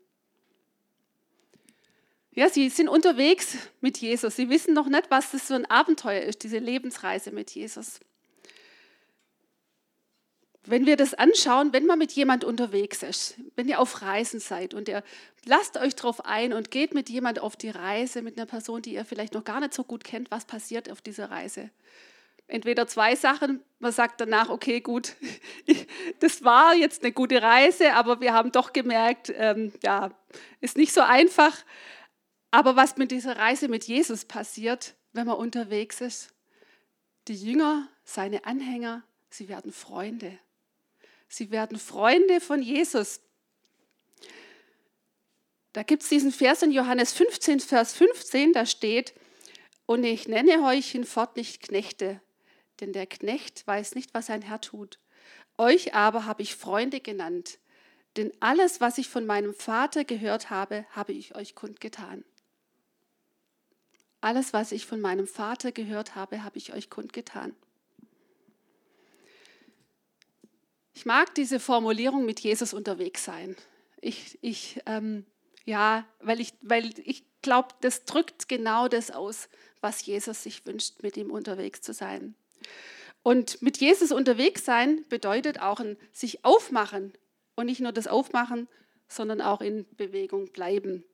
Ja, 2.33 2.49
sie 2.51 2.69
sind 2.69 2.89
unterwegs 2.89 3.57
mit 3.81 3.99
Jesus. 3.99 4.37
Sie 4.37 4.51
wissen 4.51 4.75
noch 4.75 4.89
nicht, 4.89 5.11
was 5.11 5.31
das 5.33 5.45
für 5.45 5.55
ein 5.55 5.67
Abenteuer 5.67 6.21
ist, 6.23 6.45
diese 6.45 6.59
Lebensreise 6.59 7.33
mit 7.33 7.51
Jesus. 7.51 7.99
Wenn 10.67 10.87
wir 10.87 10.97
das 10.97 11.15
anschauen, 11.15 11.73
wenn 11.73 11.87
man 11.87 11.99
mit 11.99 12.13
jemand 12.13 12.45
unterwegs 12.45 13.03
ist, 13.03 13.37
wenn 13.55 13.69
ihr 13.69 13.81
auf 13.81 14.03
Reisen 14.03 14.41
seid 14.41 14.75
und 14.75 14.89
ihr 14.89 15.03
lasst 15.45 15.77
euch 15.77 15.95
darauf 15.95 16.25
ein 16.25 16.53
und 16.53 16.71
geht 16.71 16.95
mit 16.95 17.09
jemand 17.09 17.39
auf 17.39 17.57
die 17.57 17.71
Reise, 17.71 18.23
mit 18.23 18.37
einer 18.37 18.47
Person, 18.47 18.83
die 18.83 18.95
ihr 18.95 19.05
vielleicht 19.05 19.35
noch 19.35 19.45
gar 19.45 19.61
nicht 19.61 19.75
so 19.75 19.85
gut 19.85 20.05
kennt, 20.05 20.31
was 20.31 20.45
passiert 20.45 20.91
auf 20.91 21.01
dieser 21.01 21.31
Reise? 21.31 21.71
Entweder 22.49 22.87
zwei 22.87 23.17
Sachen, 23.17 23.61
man 23.81 23.93
sagt 23.93 24.21
danach, 24.21 24.51
okay, 24.51 24.81
gut, 24.81 25.17
das 26.21 26.45
war 26.45 26.75
jetzt 26.75 27.03
eine 27.03 27.13
gute 27.13 27.43
Reise, 27.43 27.95
aber 27.95 28.21
wir 28.21 28.33
haben 28.33 28.53
doch 28.53 28.73
gemerkt, 28.73 29.33
ähm, 29.37 29.73
ja, 29.83 30.11
ist 30.61 30.77
nicht 30.77 30.93
so 30.93 31.01
einfach. 31.01 31.57
Aber 32.53 32.77
was 32.77 32.97
mit 32.97 33.11
dieser 33.11 33.37
Reise 33.37 33.69
mit 33.69 33.85
Jesus 33.85 34.25
passiert, 34.25 34.95
wenn 35.13 35.27
man 35.27 35.37
unterwegs 35.37 36.01
ist, 36.01 36.35
die 37.27 37.35
Jünger, 37.35 37.89
seine 38.05 38.45
Anhänger, 38.45 39.03
sie 39.31 39.49
werden 39.49 39.73
Freunde. 39.73 40.39
Sie 41.29 41.51
werden 41.51 41.79
Freunde 41.79 42.41
von 42.41 42.63
Jesus. 42.63 43.21
Da 45.73 45.83
gibt 45.83 46.03
es 46.03 46.09
diesen 46.09 46.33
Vers 46.33 46.63
in 46.63 46.73
Johannes 46.73 47.13
15, 47.13 47.61
Vers 47.61 47.95
15, 47.95 48.53
da 48.53 48.65
steht, 48.65 49.13
und 49.85 50.05
ich 50.05 50.27
nenne 50.27 50.65
euch 50.65 50.91
hinfort 50.91 51.37
nicht 51.37 51.61
Knechte, 51.63 52.21
denn 52.81 52.93
der 52.93 53.07
Knecht 53.07 53.67
weiß 53.67 53.95
nicht, 53.95 54.15
was 54.15 54.27
sein 54.27 54.43
Herr 54.43 54.61
tut. 54.61 54.99
Euch 55.59 55.95
aber 55.95 56.25
habe 56.25 56.43
ich 56.43 56.57
Freunde 56.57 57.01
genannt, 57.01 57.59
denn 58.17 58.33
alles, 58.41 58.81
was 58.81 58.99
ich 58.99 59.09
von 59.09 59.27
meinem 59.27 59.55
Vater 59.55 60.05
gehört 60.05 60.51
habe, 60.51 60.87
habe 60.91 61.13
ich 61.13 61.35
euch 61.35 61.55
kundgetan. 61.55 62.25
Alles, 64.21 64.53
was 64.53 64.73
ich 64.73 64.87
von 64.87 65.01
meinem 65.01 65.27
Vater 65.27 65.73
gehört 65.73 66.15
habe, 66.15 66.43
habe 66.43 66.59
ich 66.59 66.73
euch 66.73 66.91
kundgetan. 66.91 67.55
Ich 70.97 71.05
mag 71.05 71.35
diese 71.35 71.61
Formulierung 71.61 72.25
mit 72.25 72.41
Jesus 72.41 72.73
unterwegs 72.73 73.23
sein. 73.23 73.55
Ich, 74.01 74.39
ich 74.41 74.81
ähm, 74.87 75.27
ja, 75.67 76.07
weil 76.21 76.41
ich, 76.41 76.55
weil 76.63 76.91
ich 77.05 77.23
glaube, 77.43 77.69
das 77.83 78.07
drückt 78.07 78.49
genau 78.49 78.89
das 78.89 79.11
aus, 79.11 79.51
was 79.83 80.07
Jesus 80.07 80.43
sich 80.43 80.65
wünscht, 80.65 81.03
mit 81.03 81.19
ihm 81.19 81.31
unterwegs 81.31 81.83
zu 81.83 81.93
sein. 81.93 82.35
Und 83.23 83.61
mit 83.61 83.77
Jesus 83.77 84.11
unterwegs 84.11 84.65
sein 84.65 85.05
bedeutet 85.11 85.61
auch 85.61 85.81
ein 85.81 85.99
sich 86.13 86.47
aufmachen 86.47 87.13
und 87.57 87.67
nicht 87.67 87.81
nur 87.81 87.93
das 87.93 88.07
Aufmachen, 88.07 88.67
sondern 89.07 89.43
auch 89.43 89.61
in 89.61 89.85
Bewegung 89.99 90.51
bleiben. 90.51 91.05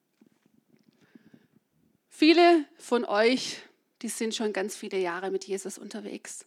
Viele 2.08 2.66
von 2.78 3.04
euch, 3.04 3.58
die 4.02 4.08
sind 4.08 4.32
schon 4.32 4.52
ganz 4.52 4.76
viele 4.76 4.98
Jahre 4.98 5.32
mit 5.32 5.42
Jesus 5.42 5.76
unterwegs. 5.76 6.46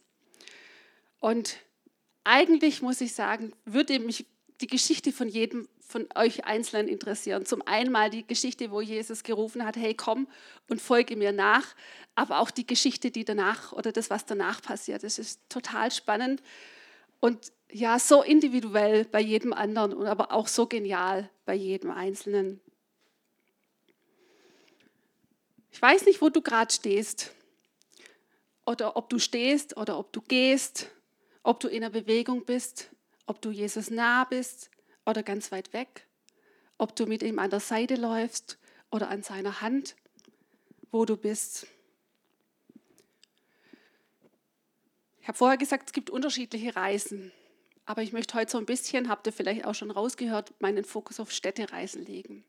Und 1.19 1.57
eigentlich 2.25 2.81
muss 2.81 2.99
ich 2.99 3.13
sagen, 3.13 3.53
würde 3.63 3.99
mich 3.99 4.25
die 4.59 4.67
Geschichte 4.67 5.11
von 5.11 5.29
jedem 5.29 5.67
von 5.87 6.07
euch 6.15 6.45
Einzelnen 6.45 6.87
interessieren. 6.87 7.45
Zum 7.45 7.61
einen 7.61 7.91
mal 7.91 8.09
die 8.09 8.25
Geschichte, 8.25 8.71
wo 8.71 8.81
Jesus 8.81 9.23
gerufen 9.23 9.63
hat, 9.63 9.75
hey, 9.75 9.93
komm 9.93 10.27
und 10.67 10.81
folge 10.81 11.15
mir 11.15 11.31
nach, 11.31 11.75
aber 12.15 12.39
auch 12.39 12.49
die 12.49 12.65
Geschichte, 12.65 13.11
die 13.11 13.23
danach 13.23 13.71
oder 13.71 13.91
das, 13.91 14.09
was 14.09 14.25
danach 14.25 14.61
passiert. 14.61 15.03
Das 15.03 15.19
ist 15.19 15.39
total 15.47 15.91
spannend 15.91 16.41
und 17.19 17.51
ja, 17.71 17.99
so 17.99 18.23
individuell 18.23 19.05
bei 19.05 19.21
jedem 19.21 19.53
anderen 19.53 19.93
und 19.93 20.07
aber 20.07 20.31
auch 20.31 20.47
so 20.47 20.65
genial 20.65 21.29
bei 21.45 21.53
jedem 21.53 21.91
Einzelnen. 21.91 22.59
Ich 25.71 25.81
weiß 25.81 26.05
nicht, 26.05 26.21
wo 26.21 26.29
du 26.29 26.41
gerade 26.41 26.73
stehst 26.73 27.31
oder 28.65 28.95
ob 28.95 29.09
du 29.09 29.19
stehst 29.19 29.77
oder 29.77 29.99
ob 29.99 30.13
du 30.13 30.21
gehst 30.21 30.89
ob 31.45 31.59
du 31.59 31.67
in 31.67 31.83
einer 31.83 31.91
Bewegung 31.91 32.43
bist, 32.43 32.89
ob 33.27 33.39
du 33.39 33.51
Jesus 33.51 33.91
nah 33.91 34.23
bist 34.23 34.71
oder 35.05 35.21
ganz 35.21 35.51
weit 35.51 35.73
weg, 35.73 36.07
ob 36.79 36.95
du 36.95 37.05
mit 37.05 37.21
ihm 37.21 37.37
an 37.37 37.51
der 37.51 37.59
Seite 37.59 37.95
läufst 37.95 38.57
oder 38.89 39.09
an 39.09 39.21
seiner 39.21 39.61
Hand, 39.61 39.95
wo 40.89 41.05
du 41.05 41.15
bist. 41.15 41.67
Ich 45.21 45.27
habe 45.27 45.37
vorher 45.37 45.57
gesagt, 45.57 45.83
es 45.87 45.93
gibt 45.93 46.09
unterschiedliche 46.09 46.75
Reisen, 46.75 47.31
aber 47.85 48.01
ich 48.01 48.11
möchte 48.11 48.33
heute 48.33 48.51
so 48.51 48.57
ein 48.57 48.65
bisschen, 48.65 49.07
habt 49.07 49.27
ihr 49.27 49.33
vielleicht 49.33 49.65
auch 49.65 49.75
schon 49.75 49.91
rausgehört, 49.91 50.51
meinen 50.59 50.83
Fokus 50.83 51.19
auf 51.19 51.31
Städtereisen 51.31 52.05
legen. 52.05 52.43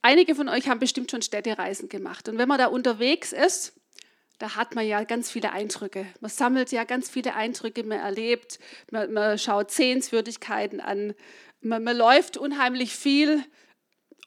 Einige 0.00 0.34
von 0.34 0.48
euch 0.48 0.70
haben 0.70 0.80
bestimmt 0.80 1.10
schon 1.10 1.20
Städtereisen 1.20 1.90
gemacht 1.90 2.30
und 2.30 2.38
wenn 2.38 2.48
man 2.48 2.58
da 2.58 2.68
unterwegs 2.68 3.32
ist, 3.32 3.74
da 4.40 4.56
hat 4.56 4.74
man 4.74 4.86
ja 4.86 5.04
ganz 5.04 5.30
viele 5.30 5.52
Eindrücke. 5.52 6.06
Man 6.20 6.30
sammelt 6.30 6.72
ja 6.72 6.84
ganz 6.84 7.10
viele 7.10 7.34
Eindrücke, 7.34 7.84
man 7.84 7.98
erlebt, 7.98 8.58
man, 8.90 9.12
man 9.12 9.38
schaut 9.38 9.70
Sehenswürdigkeiten 9.70 10.80
an, 10.80 11.14
man, 11.60 11.84
man, 11.84 11.94
läuft 11.94 12.38
unheimlich 12.38 12.96
viel 12.96 13.44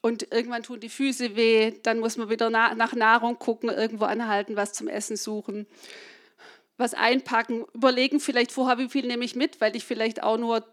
und 0.02 0.32
irgendwann 0.32 0.62
tun 0.62 0.78
die 0.78 0.88
Füße 0.88 1.34
weh, 1.34 1.72
dann 1.82 1.98
muss 1.98 2.16
man 2.16 2.30
wieder 2.30 2.48
na, 2.48 2.76
nach 2.76 2.94
Nahrung 2.94 3.40
gucken, 3.40 3.70
irgendwo 3.70 4.04
anhalten, 4.04 4.54
was 4.54 4.72
zum 4.72 4.86
Essen 4.86 5.16
suchen, 5.16 5.66
was 6.76 6.94
einpacken, 6.94 7.64
überlegen 7.74 8.20
vielleicht 8.20 8.52
vorher, 8.52 8.78
wie 8.78 8.88
viel 8.88 9.06
nehme 9.08 9.24
ich 9.24 9.34
mit, 9.34 9.60
weil 9.60 9.74
ich 9.74 9.84
vielleicht 9.84 10.22
auch 10.22 10.38
nur 10.38 10.64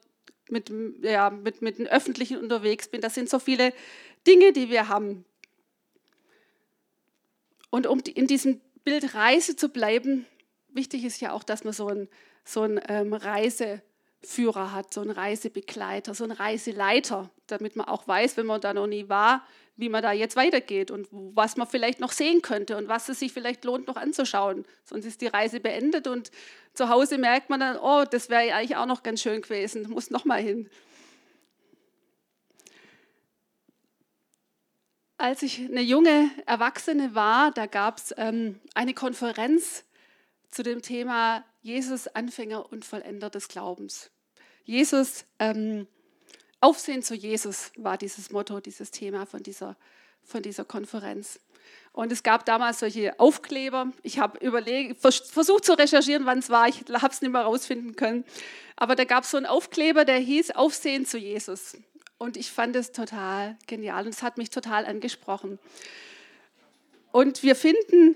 mit, 0.49 0.71
ja, 1.01 1.31
mit, 1.31 1.63
mit 1.63 1.79
den 1.79 1.87
Öffentlichen 1.87 2.37
unterwegs 2.37 2.89
bin. 2.89 3.01
Das 3.01 3.15
sind 3.15 3.27
so 3.27 3.39
viele 3.39 3.73
Dinge, 4.27 4.53
die 4.53 4.69
wir 4.69 4.87
haben. 4.87 5.25
Und 7.71 7.87
um 7.87 8.01
in 8.01 8.27
diesem 8.27 8.61
Bild 8.83 9.13
Reise 9.13 9.55
zu 9.55 9.69
bleiben, 9.69 10.25
wichtig 10.69 11.03
ist 11.03 11.21
ja 11.21 11.33
auch, 11.33 11.43
dass 11.43 11.63
man 11.63 11.73
so 11.73 11.87
einen 11.87 12.09
so 12.43 12.65
ähm, 12.65 13.13
Reiseführer 13.13 14.71
hat, 14.73 14.93
so 14.93 15.01
einen 15.01 15.11
Reisebegleiter, 15.11 16.13
so 16.13 16.23
einen 16.23 16.33
Reiseleiter, 16.33 17.29
damit 17.47 17.75
man 17.75 17.87
auch 17.87 18.07
weiß, 18.07 18.37
wenn 18.37 18.45
man 18.45 18.61
da 18.61 18.73
noch 18.73 18.87
nie 18.87 19.09
war, 19.09 19.45
wie 19.77 19.89
man 19.89 20.03
da 20.03 20.11
jetzt 20.11 20.35
weitergeht 20.35 20.91
und 20.91 21.07
was 21.11 21.57
man 21.57 21.67
vielleicht 21.67 21.99
noch 21.99 22.11
sehen 22.11 22.41
könnte 22.41 22.77
und 22.77 22.87
was 22.87 23.09
es 23.09 23.19
sich 23.19 23.31
vielleicht 23.31 23.63
lohnt, 23.63 23.87
noch 23.87 23.95
anzuschauen. 23.95 24.65
Sonst 24.83 25.05
ist 25.05 25.21
die 25.21 25.27
Reise 25.27 25.59
beendet 25.59 26.07
und 26.07 26.31
zu 26.73 26.89
Hause 26.89 27.17
merkt 27.17 27.49
man 27.49 27.59
dann, 27.59 27.77
oh, 27.77 28.03
das 28.09 28.29
wäre 28.29 28.53
eigentlich 28.53 28.77
auch 28.77 28.85
noch 28.85 29.03
ganz 29.03 29.21
schön 29.21 29.41
gewesen, 29.41 29.89
muss 29.89 30.09
noch 30.09 30.25
mal 30.25 30.41
hin. 30.41 30.69
Als 35.21 35.43
ich 35.43 35.59
eine 35.59 35.81
junge 35.81 36.31
Erwachsene 36.45 37.15
war, 37.15 37.51
da 37.51 37.67
gab 37.67 37.97
es 37.97 38.13
ähm, 38.17 38.59
eine 38.73 38.93
Konferenz 38.93 39.83
zu 40.49 40.63
dem 40.63 40.81
Thema 40.81 41.45
Jesus, 41.61 42.07
Anfänger 42.07 42.71
und 42.71 42.85
Vollender 42.85 43.29
des 43.29 43.47
Glaubens. 43.47 44.09
Jesus, 44.63 45.25
ähm, 45.39 45.87
Aufsehen 46.59 47.03
zu 47.03 47.15
Jesus 47.15 47.71
war 47.75 47.97
dieses 47.97 48.31
Motto, 48.31 48.59
dieses 48.59 48.91
Thema 48.91 49.25
von 49.25 49.41
dieser, 49.41 49.75
von 50.23 50.41
dieser 50.41 50.65
Konferenz. 50.65 51.39
Und 51.93 52.11
es 52.11 52.23
gab 52.23 52.45
damals 52.45 52.79
solche 52.79 53.19
Aufkleber. 53.19 53.91
Ich 54.03 54.19
habe 54.19 54.39
versucht 54.95 55.65
zu 55.65 55.73
recherchieren, 55.73 56.25
wann 56.25 56.39
es 56.39 56.49
war. 56.49 56.67
Ich 56.67 56.83
habe 56.89 57.13
es 57.13 57.21
nicht 57.21 57.31
mehr 57.31 57.41
rausfinden 57.41 57.95
können. 57.95 58.25
Aber 58.75 58.95
da 58.95 59.03
gab 59.03 59.23
es 59.23 59.31
so 59.31 59.37
einen 59.37 59.45
Aufkleber, 59.45 60.05
der 60.05 60.17
hieß 60.17 60.51
Aufsehen 60.51 61.05
zu 61.05 61.17
Jesus. 61.17 61.77
Und 62.21 62.37
ich 62.37 62.51
fand 62.51 62.75
es 62.75 62.91
total 62.91 63.57
genial 63.65 64.05
und 64.05 64.13
es 64.13 64.21
hat 64.21 64.37
mich 64.37 64.51
total 64.51 64.85
angesprochen. 64.85 65.57
Und 67.11 67.41
wir 67.41 67.55
finden 67.55 68.15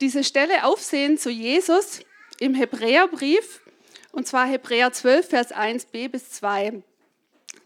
diese 0.00 0.24
Stelle 0.24 0.64
Aufsehen 0.64 1.18
zu 1.18 1.30
Jesus 1.30 2.00
im 2.40 2.56
Hebräerbrief, 2.56 3.60
und 4.10 4.26
zwar 4.26 4.48
Hebräer 4.48 4.92
12, 4.92 5.28
Vers 5.28 5.54
1b 5.54 6.08
bis 6.08 6.32
2. 6.32 6.82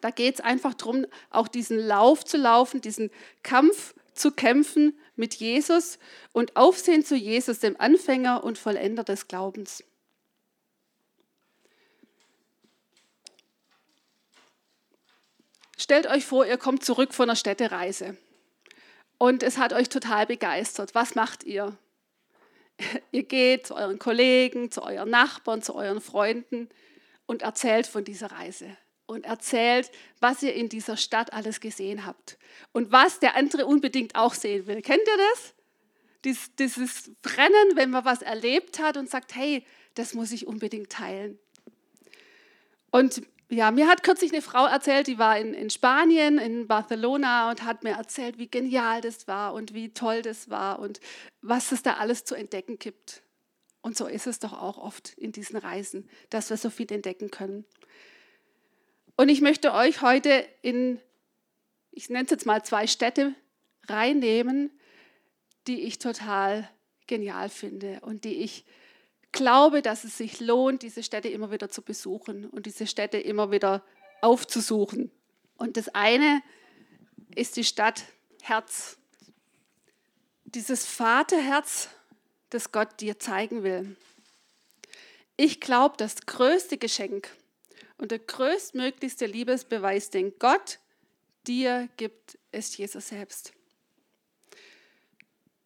Da 0.02 0.10
geht 0.10 0.34
es 0.34 0.40
einfach 0.42 0.74
darum, 0.74 1.06
auch 1.30 1.48
diesen 1.48 1.78
Lauf 1.78 2.22
zu 2.22 2.36
laufen, 2.36 2.82
diesen 2.82 3.10
Kampf 3.42 3.94
zu 4.12 4.30
kämpfen 4.30 4.92
mit 5.16 5.36
Jesus 5.36 5.98
und 6.32 6.54
Aufsehen 6.54 7.02
zu 7.02 7.16
Jesus, 7.16 7.60
dem 7.60 7.80
Anfänger 7.80 8.44
und 8.44 8.58
Vollender 8.58 9.04
des 9.04 9.26
Glaubens. 9.26 9.82
Stellt 15.88 16.06
euch 16.06 16.26
vor, 16.26 16.44
ihr 16.44 16.58
kommt 16.58 16.84
zurück 16.84 17.14
von 17.14 17.30
einer 17.30 17.34
Städtereise 17.34 18.18
und 19.16 19.42
es 19.42 19.56
hat 19.56 19.72
euch 19.72 19.88
total 19.88 20.26
begeistert. 20.26 20.94
Was 20.94 21.14
macht 21.14 21.44
ihr? 21.44 21.78
Ihr 23.10 23.22
geht 23.22 23.68
zu 23.68 23.74
euren 23.74 23.98
Kollegen, 23.98 24.70
zu 24.70 24.82
euren 24.82 25.08
Nachbarn, 25.08 25.62
zu 25.62 25.74
euren 25.74 26.02
Freunden 26.02 26.68
und 27.24 27.40
erzählt 27.40 27.86
von 27.86 28.04
dieser 28.04 28.32
Reise 28.32 28.76
und 29.06 29.24
erzählt, 29.24 29.90
was 30.20 30.42
ihr 30.42 30.52
in 30.52 30.68
dieser 30.68 30.98
Stadt 30.98 31.32
alles 31.32 31.58
gesehen 31.58 32.04
habt 32.04 32.36
und 32.72 32.92
was 32.92 33.18
der 33.18 33.34
andere 33.34 33.64
unbedingt 33.64 34.14
auch 34.14 34.34
sehen 34.34 34.66
will. 34.66 34.82
Kennt 34.82 35.08
ihr 35.08 35.16
das? 35.16 35.54
Dies, 36.26 36.54
dieses 36.56 37.12
Brennen, 37.22 37.76
wenn 37.76 37.88
man 37.88 38.04
was 38.04 38.20
erlebt 38.20 38.78
hat 38.78 38.98
und 38.98 39.08
sagt, 39.08 39.34
hey, 39.34 39.64
das 39.94 40.12
muss 40.12 40.32
ich 40.32 40.46
unbedingt 40.46 40.92
teilen. 40.92 41.38
Und 42.90 43.22
ja, 43.50 43.70
mir 43.70 43.88
hat 43.88 44.02
kürzlich 44.02 44.32
eine 44.32 44.42
Frau 44.42 44.66
erzählt, 44.66 45.06
die 45.06 45.18
war 45.18 45.38
in, 45.38 45.54
in 45.54 45.70
Spanien, 45.70 46.38
in 46.38 46.66
Barcelona 46.66 47.50
und 47.50 47.64
hat 47.64 47.82
mir 47.82 47.92
erzählt, 47.92 48.38
wie 48.38 48.48
genial 48.48 49.00
das 49.00 49.26
war 49.26 49.54
und 49.54 49.72
wie 49.72 49.94
toll 49.94 50.20
das 50.20 50.50
war 50.50 50.78
und 50.78 51.00
was 51.40 51.72
es 51.72 51.82
da 51.82 51.94
alles 51.94 52.24
zu 52.24 52.34
entdecken 52.34 52.78
gibt. 52.78 53.22
Und 53.80 53.96
so 53.96 54.06
ist 54.06 54.26
es 54.26 54.38
doch 54.38 54.52
auch 54.52 54.76
oft 54.76 55.14
in 55.14 55.32
diesen 55.32 55.56
Reisen, 55.56 56.10
dass 56.28 56.50
wir 56.50 56.58
so 56.58 56.68
viel 56.68 56.90
entdecken 56.92 57.30
können. 57.30 57.64
Und 59.16 59.30
ich 59.30 59.40
möchte 59.40 59.72
euch 59.72 60.02
heute 60.02 60.46
in, 60.60 61.00
ich 61.90 62.10
nenne 62.10 62.24
es 62.24 62.30
jetzt 62.30 62.44
mal 62.44 62.62
zwei 62.64 62.86
Städte 62.86 63.34
reinnehmen, 63.86 64.70
die 65.66 65.82
ich 65.82 65.98
total 65.98 66.68
genial 67.06 67.48
finde 67.48 68.00
und 68.02 68.24
die 68.24 68.42
ich 68.42 68.66
glaube, 69.32 69.82
dass 69.82 70.04
es 70.04 70.18
sich 70.18 70.40
lohnt, 70.40 70.82
diese 70.82 71.02
Städte 71.02 71.28
immer 71.28 71.50
wieder 71.50 71.68
zu 71.68 71.82
besuchen 71.82 72.46
und 72.46 72.66
diese 72.66 72.86
Städte 72.86 73.18
immer 73.18 73.50
wieder 73.50 73.84
aufzusuchen. 74.20 75.10
Und 75.56 75.76
das 75.76 75.88
eine 75.90 76.42
ist 77.34 77.56
die 77.56 77.64
Stadt 77.64 78.04
Herz. 78.42 78.98
Dieses 80.44 80.86
Vaterherz, 80.86 81.88
das 82.50 82.72
Gott 82.72 83.00
dir 83.00 83.18
zeigen 83.18 83.62
will. 83.62 83.96
Ich 85.36 85.60
glaube, 85.60 85.96
das 85.98 86.22
größte 86.22 86.78
Geschenk 86.78 87.30
und 87.98 88.10
der 88.10 88.18
größtmöglichste 88.18 89.26
Liebesbeweis, 89.26 90.10
den 90.10 90.38
Gott 90.38 90.78
dir 91.46 91.88
gibt, 91.96 92.38
ist 92.50 92.78
Jesus 92.78 93.08
selbst. 93.08 93.52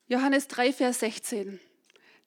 Johannes 0.08 0.48
3, 0.48 0.72
Vers 0.72 1.00
16. 1.00 1.60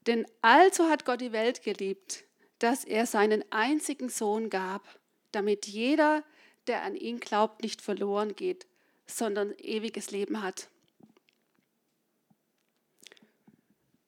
Denn 0.07 0.25
also 0.41 0.89
hat 0.89 1.05
Gott 1.05 1.21
die 1.21 1.31
Welt 1.31 1.63
geliebt, 1.63 2.25
dass 2.59 2.83
er 2.83 3.05
seinen 3.05 3.43
einzigen 3.51 4.09
Sohn 4.09 4.49
gab, 4.49 4.99
damit 5.31 5.65
jeder, 5.65 6.23
der 6.67 6.83
an 6.83 6.95
ihn 6.95 7.19
glaubt, 7.19 7.63
nicht 7.63 7.81
verloren 7.81 8.35
geht, 8.35 8.67
sondern 9.07 9.53
ewiges 9.57 10.11
Leben 10.11 10.41
hat. 10.41 10.69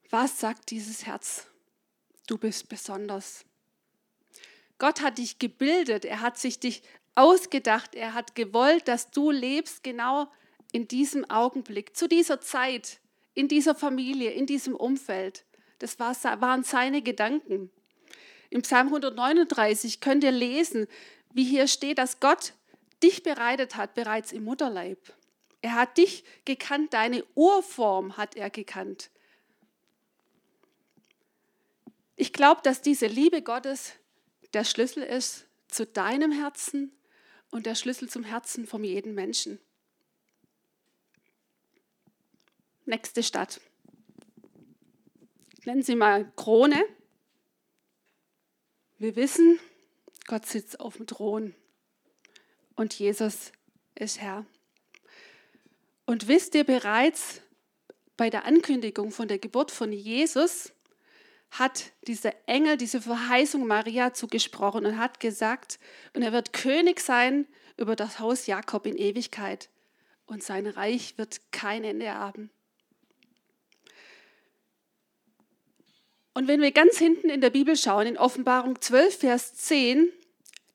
Was 0.10 0.40
sagt 0.40 0.72
dieses 0.72 1.06
Herz? 1.06 1.48
Du 2.28 2.38
bist 2.38 2.70
besonders. 2.70 3.44
Gott 4.78 5.02
hat 5.02 5.18
dich 5.18 5.40
gebildet, 5.40 6.06
er 6.06 6.22
hat 6.22 6.38
sich 6.38 6.60
dich 6.60 6.84
ausgedacht, 7.16 7.96
er 7.96 8.14
hat 8.14 8.36
gewollt, 8.36 8.88
dass 8.88 9.10
du 9.12 9.32
lebst 9.32 9.84
genau 9.84 10.32
in 10.72 10.88
diesem 10.88 11.30
Augenblick, 11.30 11.96
zu 11.96 12.08
dieser 12.08 12.40
Zeit, 12.42 13.00
in 13.34 13.48
dieser 13.48 13.76
Familie, 13.76 14.32
in 14.32 14.46
diesem 14.46 14.76
Umfeld. 14.76 15.46
Das 15.80 16.00
waren 16.00 16.64
seine 16.64 17.02
Gedanken. 17.02 17.72
Im 18.50 18.62
Psalm 18.62 18.88
139 18.88 20.00
könnt 20.00 20.24
ihr 20.24 20.32
lesen, 20.32 20.88
wie 21.34 21.44
hier 21.44 21.68
steht, 21.68 21.98
dass 21.98 22.20
Gott 22.20 22.54
dich 23.04 23.24
bereitet 23.24 23.76
hat, 23.76 23.94
bereits 23.94 24.32
im 24.32 24.44
Mutterleib. 24.44 24.98
Er 25.62 25.74
hat 25.74 25.98
dich 25.98 26.24
gekannt, 26.46 26.94
deine 26.94 27.24
Urform 27.36 28.18
hat 28.18 28.36
er 28.36 28.50
gekannt. 28.50 29.10
Ich 32.16 32.34
glaube, 32.34 32.62
dass 32.64 32.82
diese 32.82 33.08
Liebe 33.08 33.42
Gottes 33.42 33.94
der 34.54 34.64
Schlüssel 34.64 35.04
ist 35.04 35.46
zu 35.68 35.86
deinem 35.86 36.32
Herzen 36.32 36.92
und 37.52 37.66
der 37.66 37.76
Schlüssel 37.76 38.10
zum 38.10 38.24
Herzen 38.24 38.66
von 38.66 38.84
jedem 38.84 39.14
Menschen. 39.14 39.60
Nächste 42.86 43.22
Stadt. 43.22 43.60
Nennen 45.68 45.84
Sie 45.84 45.98
mal 45.98 46.32
Krone. 46.38 46.82
Wir 49.00 49.18
wissen, 49.18 49.60
Gott 50.26 50.46
sitzt 50.46 50.80
auf 50.80 50.96
dem 50.96 51.08
Thron 51.08 51.54
und 52.78 52.94
Jesus 52.94 53.52
ist 53.94 54.22
Herr. 54.22 54.46
Und 56.06 56.30
wisst 56.30 56.56
ihr 56.56 56.64
bereits 56.64 57.42
bei 58.16 58.30
der 58.30 58.46
Ankündigung 58.46 59.12
von 59.12 59.28
der 59.28 59.40
Geburt 59.40 59.72
von 59.72 59.92
Jesus, 59.92 60.72
hat 61.52 61.92
dieser 62.08 62.32
Engel 62.48 62.78
diese 62.78 63.02
Verheißung 63.02 63.68
Maria 63.68 64.14
zugesprochen 64.14 64.86
und 64.86 64.98
hat 64.98 65.20
gesagt, 65.20 65.80
und 66.14 66.22
er 66.22 66.32
wird 66.32 66.54
König 66.54 67.02
sein 67.02 67.46
über 67.76 67.98
das 67.98 68.20
Haus 68.20 68.48
Jakob 68.48 68.86
in 68.86 68.96
Ewigkeit 68.96 69.70
und 70.28 70.42
sein 70.42 70.66
Reich 70.66 71.18
wird 71.18 71.52
kein 71.52 71.84
Ende 71.84 72.14
haben. 72.14 72.52
Und 76.38 76.48
wenn 76.48 76.62
wir 76.62 76.72
ganz 76.72 77.00
hinten 77.00 77.32
in 77.32 77.42
der 77.42 77.50
Bibel 77.50 77.76
schauen, 77.76 78.06
in 78.06 78.16
Offenbarung 78.16 78.80
12, 78.80 79.22
Vers 79.22 79.56
10, 79.56 80.14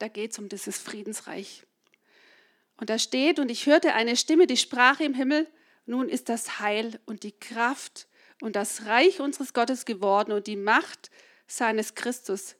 da 0.00 0.08
geht 0.08 0.32
es 0.32 0.38
um 0.40 0.48
dieses 0.48 0.76
Friedensreich. 0.76 1.62
Und 2.78 2.90
da 2.90 2.98
steht, 2.98 3.38
und 3.38 3.48
ich 3.48 3.66
hörte 3.66 3.94
eine 3.94 4.16
Stimme, 4.16 4.48
die 4.48 4.56
sprach 4.56 4.98
im 4.98 5.14
Himmel, 5.14 5.46
nun 5.86 6.08
ist 6.08 6.28
das 6.28 6.58
Heil 6.58 6.98
und 7.06 7.22
die 7.22 7.30
Kraft 7.30 8.08
und 8.40 8.56
das 8.56 8.86
Reich 8.86 9.20
unseres 9.20 9.52
Gottes 9.52 9.84
geworden 9.84 10.32
und 10.32 10.48
die 10.48 10.56
Macht 10.56 11.12
seines 11.46 11.94
Christus. 11.94 12.56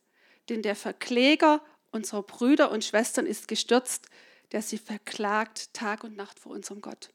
Denn 0.49 0.63
der 0.63 0.77
Verkläger 0.77 1.61
unserer 1.91 2.23
Brüder 2.23 2.71
und 2.71 2.85
Schwestern 2.85 3.27
ist 3.27 3.49
gestürzt, 3.49 4.07
der 4.53 4.63
sie 4.63 4.79
verklagt 4.79 5.75
Tag 5.75 6.05
und 6.05 6.17
Nacht 6.17 6.39
vor 6.39 6.53
unserem 6.53 6.81
Gott. 6.81 7.11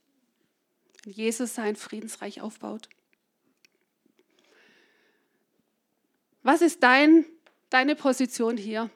Und 1.06 1.15
Jesus 1.15 1.56
sein 1.56 1.78
Friedensreich 1.78 2.41
aufbaut. 2.41 2.89
Was 6.48 6.62
ist 6.62 6.82
dein, 6.82 7.26
deine 7.70 7.98
Position 7.98 8.56
hier? 8.56 8.90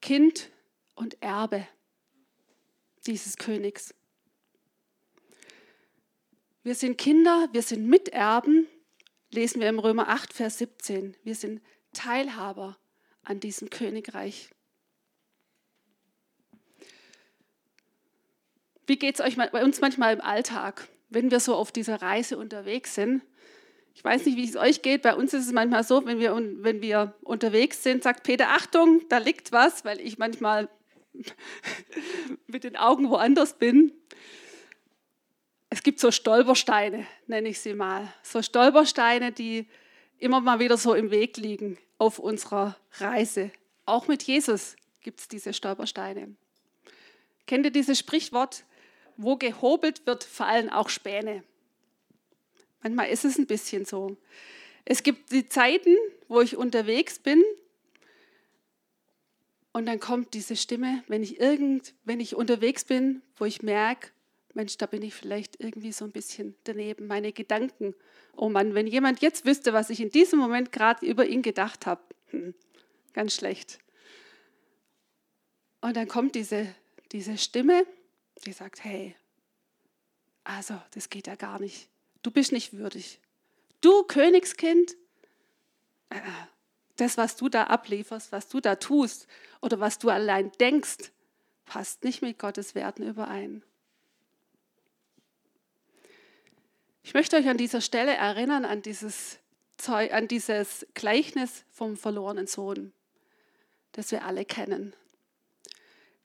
Kind 0.00 0.48
und 0.94 1.20
Erbe 1.20 1.66
dieses 3.08 3.36
Königs. 3.36 3.92
Wir 6.62 6.76
sind 6.76 6.98
Kinder, 6.98 7.48
wir 7.50 7.62
sind 7.62 7.84
Miterben, 7.84 8.68
lesen 9.32 9.60
wir 9.60 9.68
im 9.68 9.80
Römer 9.80 10.08
8, 10.08 10.32
Vers 10.32 10.58
17. 10.58 11.16
Wir 11.24 11.34
sind 11.34 11.60
Teilhaber 11.94 12.78
an 13.24 13.40
diesem 13.40 13.70
Königreich. 13.70 14.50
Wie 18.86 19.00
geht 19.00 19.16
es 19.16 19.20
euch 19.20 19.36
bei 19.36 19.64
uns 19.64 19.80
manchmal 19.80 20.14
im 20.14 20.20
Alltag, 20.20 20.86
wenn 21.08 21.32
wir 21.32 21.40
so 21.40 21.56
auf 21.56 21.72
dieser 21.72 22.00
Reise 22.00 22.38
unterwegs 22.38 22.94
sind? 22.94 23.22
Ich 24.00 24.04
weiß 24.04 24.24
nicht, 24.24 24.36
wie 24.36 24.48
es 24.48 24.56
euch 24.56 24.80
geht. 24.80 25.02
Bei 25.02 25.14
uns 25.14 25.34
ist 25.34 25.46
es 25.46 25.52
manchmal 25.52 25.84
so, 25.84 26.06
wenn 26.06 26.18
wir, 26.18 26.34
wenn 26.34 26.80
wir 26.80 27.14
unterwegs 27.22 27.82
sind, 27.82 28.02
sagt 28.02 28.22
Peter, 28.22 28.48
Achtung, 28.48 29.02
da 29.10 29.18
liegt 29.18 29.52
was, 29.52 29.84
weil 29.84 30.00
ich 30.00 30.16
manchmal 30.16 30.70
mit 32.46 32.64
den 32.64 32.76
Augen 32.76 33.10
woanders 33.10 33.58
bin 33.58 33.92
es 35.70 35.84
gibt 35.84 36.00
so 36.00 36.10
Stolpersteine, 36.10 37.06
nenne 37.28 37.48
ich 37.48 37.60
sie 37.60 37.74
mal. 37.74 38.12
So 38.24 38.42
Stolpersteine, 38.42 39.30
die 39.30 39.68
immer 40.18 40.40
mal 40.40 40.58
wieder 40.58 40.76
so 40.76 40.94
im 40.94 41.12
Weg 41.12 41.36
liegen 41.36 41.78
auf 41.96 42.18
unserer 42.18 42.76
Reise. 42.98 43.52
Auch 43.86 44.08
mit 44.08 44.24
Jesus 44.24 44.74
gibt 45.00 45.20
es 45.20 45.28
diese 45.28 45.54
Stolpersteine. 45.54 46.34
Kennt 47.46 47.64
ihr 47.64 47.70
dieses 47.70 48.00
Sprichwort, 48.00 48.64
wo 49.16 49.36
gehobelt 49.36 50.06
wird, 50.06 50.24
fallen 50.24 50.70
auch 50.70 50.88
Späne? 50.88 51.44
Manchmal 52.82 53.10
ist 53.10 53.24
es 53.24 53.38
ein 53.38 53.46
bisschen 53.46 53.84
so. 53.84 54.16
Es 54.84 55.02
gibt 55.02 55.32
die 55.32 55.48
Zeiten, 55.48 55.96
wo 56.28 56.40
ich 56.40 56.56
unterwegs 56.56 57.18
bin 57.18 57.42
und 59.72 59.86
dann 59.86 60.00
kommt 60.00 60.34
diese 60.34 60.56
Stimme, 60.56 61.04
wenn 61.06 61.22
ich 61.22 61.40
irgend, 61.40 61.94
wenn 62.04 62.20
ich 62.20 62.34
unterwegs 62.34 62.84
bin, 62.84 63.22
wo 63.36 63.44
ich 63.44 63.62
merke, 63.62 64.08
Mensch, 64.52 64.76
da 64.78 64.86
bin 64.86 65.02
ich 65.02 65.14
vielleicht 65.14 65.60
irgendwie 65.60 65.92
so 65.92 66.04
ein 66.04 66.10
bisschen 66.10 66.56
daneben. 66.64 67.06
Meine 67.06 67.32
Gedanken, 67.32 67.94
oh 68.36 68.48
Mann, 68.48 68.74
wenn 68.74 68.86
jemand 68.86 69.20
jetzt 69.20 69.46
wüsste, 69.46 69.72
was 69.72 69.90
ich 69.90 70.00
in 70.00 70.10
diesem 70.10 70.40
Moment 70.40 70.72
gerade 70.72 71.06
über 71.06 71.26
ihn 71.26 71.42
gedacht 71.42 71.86
habe, 71.86 72.02
hm, 72.30 72.54
ganz 73.12 73.34
schlecht. 73.34 73.78
Und 75.80 75.96
dann 75.96 76.08
kommt 76.08 76.34
diese, 76.34 76.74
diese 77.12 77.38
Stimme, 77.38 77.86
die 78.44 78.52
sagt, 78.52 78.82
hey, 78.82 79.14
also 80.42 80.80
das 80.94 81.10
geht 81.10 81.28
ja 81.28 81.36
gar 81.36 81.60
nicht. 81.60 81.89
Du 82.22 82.30
bist 82.30 82.52
nicht 82.52 82.72
würdig. 82.72 83.20
Du 83.80 84.02
Königskind, 84.04 84.96
äh, 86.10 86.20
das, 86.96 87.16
was 87.16 87.36
du 87.36 87.48
da 87.48 87.64
ablieferst, 87.64 88.30
was 88.30 88.48
du 88.48 88.60
da 88.60 88.76
tust 88.76 89.26
oder 89.62 89.80
was 89.80 89.98
du 89.98 90.10
allein 90.10 90.52
denkst, 90.60 91.12
passt 91.64 92.04
nicht 92.04 92.20
mit 92.20 92.38
Gottes 92.38 92.74
Werten 92.74 93.04
überein. 93.04 93.62
Ich 97.02 97.14
möchte 97.14 97.36
euch 97.36 97.48
an 97.48 97.56
dieser 97.56 97.80
Stelle 97.80 98.12
erinnern 98.12 98.64
an 98.64 98.82
dieses, 98.82 99.38
an 99.86 100.28
dieses 100.28 100.86
Gleichnis 100.94 101.64
vom 101.70 101.96
verlorenen 101.96 102.46
Sohn, 102.46 102.92
das 103.92 104.10
wir 104.10 104.24
alle 104.24 104.44
kennen. 104.44 104.94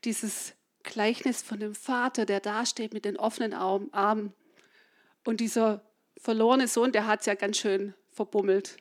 Dieses 0.03 0.53
Gleichnis 0.84 1.41
von 1.41 1.60
dem 1.60 1.73
Vater, 1.73 2.25
der 2.25 2.39
dasteht 2.39 2.93
mit 2.93 3.05
den 3.05 3.17
offenen 3.17 3.53
Armen. 3.53 4.34
Und 5.23 5.39
dieser 5.39 5.85
verlorene 6.17 6.67
Sohn, 6.67 6.91
der 6.91 7.08
hat 7.08 7.21
es 7.21 7.25
ja 7.25 7.36
ganz 7.36 7.58
schön 7.58 7.93
verbummelt 8.12 8.78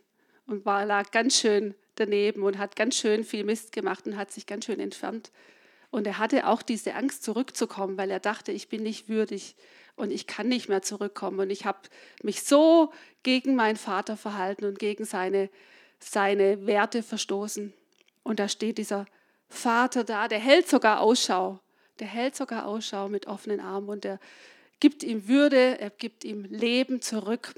und 0.47 0.65
war, 0.65 0.85
lag 0.85 1.11
ganz 1.11 1.39
schön 1.39 1.75
daneben 1.97 2.43
und 2.43 2.59
hat 2.59 2.77
ganz 2.77 2.97
schön 2.97 3.25
viel 3.25 3.45
Mist 3.45 3.73
gemacht 3.73 4.07
und 4.07 4.17
hat 4.17 4.31
sich 4.31 4.47
ganz 4.47 4.65
schön 4.65 4.81
entfernt. 4.81 5.31
Und 5.91 6.09
er 6.09 6.19
hatte 6.19 6.49
auch 6.49 6.63
diese 6.63 6.95
Angst, 6.95 7.23
zurückzukommen, 7.23 7.97
weil 7.97 8.11
er 8.11 8.19
dachte, 8.19 8.51
ich 8.51 8.69
bin 8.69 8.83
nicht 8.83 9.09
würdig. 9.09 9.55
und 9.97 10.11
ich 10.11 10.27
kann 10.27 10.49
nicht 10.49 10.69
mehr 10.69 10.83
zurückkommen. 10.83 11.39
Und 11.39 11.51
ich 11.51 11.67
habe 11.67 11.79
mich 12.25 12.43
so 12.43 12.93
gegen 13.23 13.55
meinen 13.55 13.77
Vater 13.77 14.17
verhalten 14.17 14.65
und 14.65 14.81
gegen 14.81 15.05
seine, 15.05 15.51
seine 16.01 16.67
Werte 16.67 17.05
verstoßen. 17.05 17.73
Und 18.25 18.41
da 18.41 18.49
steht 18.49 18.79
dieser 18.79 19.07
Vater 19.49 20.03
da, 20.03 20.27
der 20.27 20.41
hält 20.41 20.69
sogar 20.69 21.01
Ausschau. 21.01 21.61
Der 22.01 22.09
hält 22.09 22.35
sogar 22.35 22.67
Ausschau 22.67 23.09
mit 23.09 23.29
offenen 23.29 23.61
Armen 23.61 23.89
und 23.89 24.03
der 24.03 24.19
gibt 24.85 25.03
ihm 25.03 25.29
Würde, 25.29 25.81
er 25.81 25.89
gibt 25.89 26.25
ihm 26.25 26.45
Leben 26.45 27.01
zurück. 27.01 27.55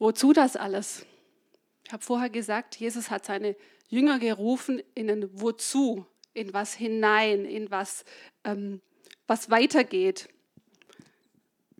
Wozu 0.00 0.32
das 0.32 0.56
alles? 0.56 1.06
Ich 1.84 1.92
habe 1.92 2.02
vorher 2.02 2.30
gesagt, 2.30 2.74
Jesus 2.74 3.10
hat 3.10 3.24
seine 3.24 3.54
Jünger 3.88 4.18
gerufen 4.18 4.82
in 4.96 5.08
ein 5.08 5.40
Wozu, 5.40 6.04
in 6.34 6.52
was 6.52 6.74
hinein, 6.74 7.44
in 7.44 7.70
was, 7.70 8.04
ähm, 8.42 8.82
was 9.28 9.50
weitergeht. 9.50 10.28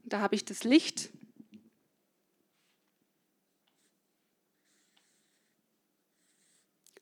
Da 0.05 0.21
habe 0.21 0.37
ich 0.37 0.45
das 0.45 0.63
Licht. 0.63 1.11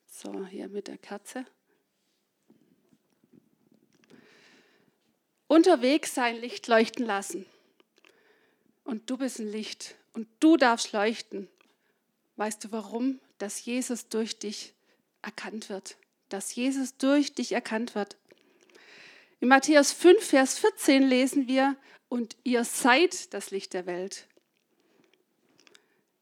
So, 0.06 0.46
hier 0.46 0.70
mit 0.70 0.88
der 0.88 0.96
Kerze. 0.96 1.44
Unterwegs 5.50 6.14
sein 6.14 6.40
Licht 6.40 6.68
leuchten 6.68 7.04
lassen. 7.04 7.44
Und 8.84 9.10
du 9.10 9.16
bist 9.18 9.40
ein 9.40 9.50
Licht 9.50 9.96
und 10.12 10.28
du 10.38 10.56
darfst 10.56 10.92
leuchten. 10.92 11.48
Weißt 12.36 12.62
du 12.62 12.70
warum? 12.70 13.18
Dass 13.38 13.64
Jesus 13.64 14.08
durch 14.08 14.38
dich 14.38 14.74
erkannt 15.22 15.68
wird. 15.68 15.96
Dass 16.28 16.54
Jesus 16.54 16.96
durch 16.98 17.34
dich 17.34 17.50
erkannt 17.50 17.96
wird. 17.96 18.16
In 19.40 19.48
Matthäus 19.48 19.90
5, 19.90 20.24
Vers 20.24 20.56
14 20.56 21.02
lesen 21.02 21.48
wir, 21.48 21.74
und 22.08 22.36
ihr 22.44 22.62
seid 22.62 23.34
das 23.34 23.50
Licht 23.50 23.72
der 23.72 23.86
Welt. 23.86 24.28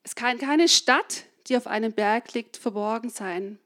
Es 0.04 0.14
kann 0.14 0.38
keine 0.38 0.70
Stadt, 0.70 1.24
die 1.48 1.58
auf 1.58 1.66
einem 1.66 1.92
Berg 1.92 2.32
liegt, 2.32 2.56
verborgen 2.56 3.10
sein. 3.10 3.58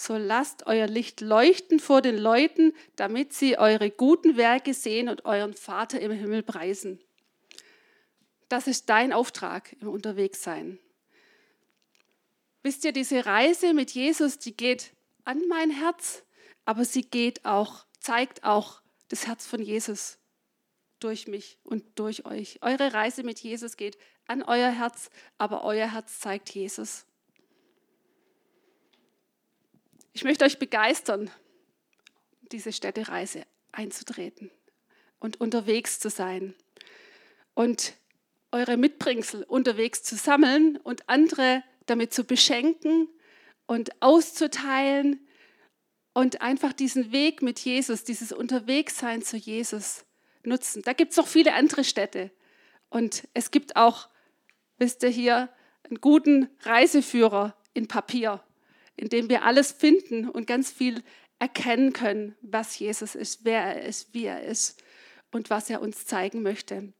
So 0.00 0.16
lasst 0.16 0.66
euer 0.66 0.86
Licht 0.86 1.20
leuchten 1.20 1.78
vor 1.78 2.00
den 2.00 2.16
Leuten, 2.16 2.72
damit 2.96 3.34
sie 3.34 3.58
eure 3.58 3.90
guten 3.90 4.38
Werke 4.38 4.72
sehen 4.72 5.10
und 5.10 5.26
euren 5.26 5.52
Vater 5.52 6.00
im 6.00 6.10
Himmel 6.10 6.42
preisen. 6.42 6.98
Das 8.48 8.66
ist 8.66 8.88
dein 8.88 9.12
Auftrag 9.12 9.76
im 9.78 9.88
Unterwegssein. 9.88 10.78
Wisst 12.62 12.86
ihr, 12.86 12.92
diese 12.92 13.26
Reise 13.26 13.74
mit 13.74 13.90
Jesus, 13.90 14.38
die 14.38 14.56
geht 14.56 14.94
an 15.24 15.46
mein 15.48 15.70
Herz, 15.70 16.22
aber 16.64 16.86
sie 16.86 17.02
geht 17.02 17.44
auch, 17.44 17.84
zeigt 17.98 18.42
auch 18.42 18.80
das 19.08 19.26
Herz 19.26 19.46
von 19.46 19.60
Jesus 19.60 20.16
durch 20.98 21.28
mich 21.28 21.58
und 21.62 21.84
durch 21.98 22.24
euch. 22.24 22.58
Eure 22.62 22.94
Reise 22.94 23.22
mit 23.22 23.38
Jesus 23.40 23.76
geht 23.76 23.98
an 24.26 24.42
euer 24.42 24.70
Herz, 24.70 25.10
aber 25.36 25.62
euer 25.62 25.92
Herz 25.92 26.20
zeigt 26.20 26.48
Jesus. 26.54 27.04
Ich 30.12 30.24
möchte 30.24 30.44
euch 30.44 30.58
begeistern, 30.58 31.30
diese 32.52 32.72
Städtereise 32.72 33.44
einzutreten 33.72 34.50
und 35.20 35.40
unterwegs 35.40 36.00
zu 36.00 36.10
sein 36.10 36.54
und 37.54 37.94
eure 38.52 38.76
Mitbringsel 38.76 39.44
unterwegs 39.44 40.02
zu 40.02 40.16
sammeln 40.16 40.76
und 40.78 41.08
andere 41.08 41.62
damit 41.86 42.12
zu 42.12 42.24
beschenken 42.24 43.08
und 43.66 44.02
auszuteilen 44.02 45.26
und 46.12 46.40
einfach 46.40 46.72
diesen 46.72 47.12
Weg 47.12 47.42
mit 47.42 47.60
Jesus, 47.60 48.02
dieses 48.02 48.32
Unterwegssein 48.32 49.22
zu 49.22 49.36
Jesus 49.36 50.04
nutzen. 50.42 50.82
Da 50.82 50.92
gibt 50.92 51.12
es 51.12 51.16
noch 51.16 51.28
viele 51.28 51.54
andere 51.54 51.84
Städte. 51.84 52.32
Und 52.88 53.28
es 53.34 53.52
gibt 53.52 53.76
auch, 53.76 54.08
wisst 54.78 55.04
ihr 55.04 55.10
hier, 55.10 55.48
einen 55.84 56.00
guten 56.00 56.48
Reiseführer 56.62 57.56
in 57.72 57.86
Papier, 57.86 58.42
in 59.00 59.08
dem 59.08 59.30
wir 59.30 59.44
alles 59.44 59.72
finden 59.72 60.28
und 60.28 60.46
ganz 60.46 60.70
viel 60.70 61.02
erkennen 61.38 61.94
können, 61.94 62.36
was 62.42 62.78
Jesus 62.78 63.14
ist, 63.14 63.46
wer 63.46 63.62
er 63.62 63.82
ist, 63.84 64.12
wie 64.12 64.26
er 64.26 64.44
ist 64.44 64.82
und 65.30 65.48
was 65.48 65.70
er 65.70 65.80
uns 65.80 66.04
zeigen 66.04 66.42
möchte. 66.42 66.92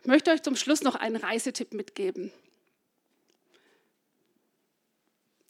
Ich 0.00 0.06
möchte 0.06 0.32
euch 0.32 0.42
zum 0.42 0.56
Schluss 0.56 0.82
noch 0.82 0.96
einen 0.96 1.14
Reisetipp 1.14 1.72
mitgeben. 1.72 2.32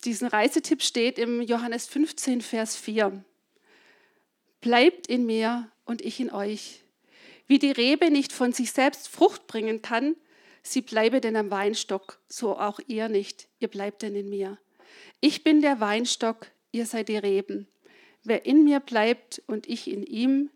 Diesen 0.05 0.29
Reisetipp 0.29 0.83
steht 0.83 1.19
im 1.19 1.41
Johannes 1.41 1.87
15, 1.87 2.43
Vers 2.43 2.77
4. 2.77 3.25
Bleibt 4.61 5.07
in 5.07 5.25
mir 5.25 5.73
und 5.87 6.03
ich 6.03 6.21
in 6.21 6.31
euch. 6.31 6.83
Wie 7.47 7.59
die 7.59 7.71
Rebe 7.71 8.11
nicht 8.11 8.35
von 8.35 8.53
sich 8.53 8.73
selbst 8.73 9.09
Frucht 9.09 9.47
bringen 9.47 9.81
kann, 9.81 10.15
sie 10.62 10.83
bleibe 10.83 11.20
denn 11.20 11.37
am 11.37 11.51
Weinstock, 11.51 12.20
so 12.29 12.59
auch 12.59 12.81
ihr 12.87 13.09
nicht, 13.09 13.48
ihr 13.59 13.68
bleibt 13.68 14.03
denn 14.03 14.14
in 14.14 14.29
mir. 14.29 14.59
Ich 15.20 15.44
bin 15.44 15.61
der 15.61 15.81
Weinstock, 15.81 16.51
ihr 16.70 16.87
seid 16.87 17.09
die 17.09 17.16
Reben. 17.16 17.68
Wer 18.25 18.46
in 18.46 18.64
mir 18.64 18.81
bleibt 18.81 19.42
und 19.46 19.68
ich 19.68 19.90
in 19.90 20.05
ihm, 20.05 20.51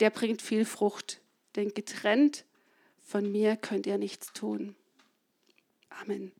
der 0.00 0.10
bringt 0.10 0.42
viel 0.42 0.64
Frucht, 0.64 1.20
denn 1.56 1.74
getrennt 1.74 2.44
von 2.98 3.30
mir 3.30 3.56
könnt 3.56 3.86
ihr 3.86 3.98
nichts 3.98 4.32
tun. 4.32 4.76
Amen. 5.88 6.32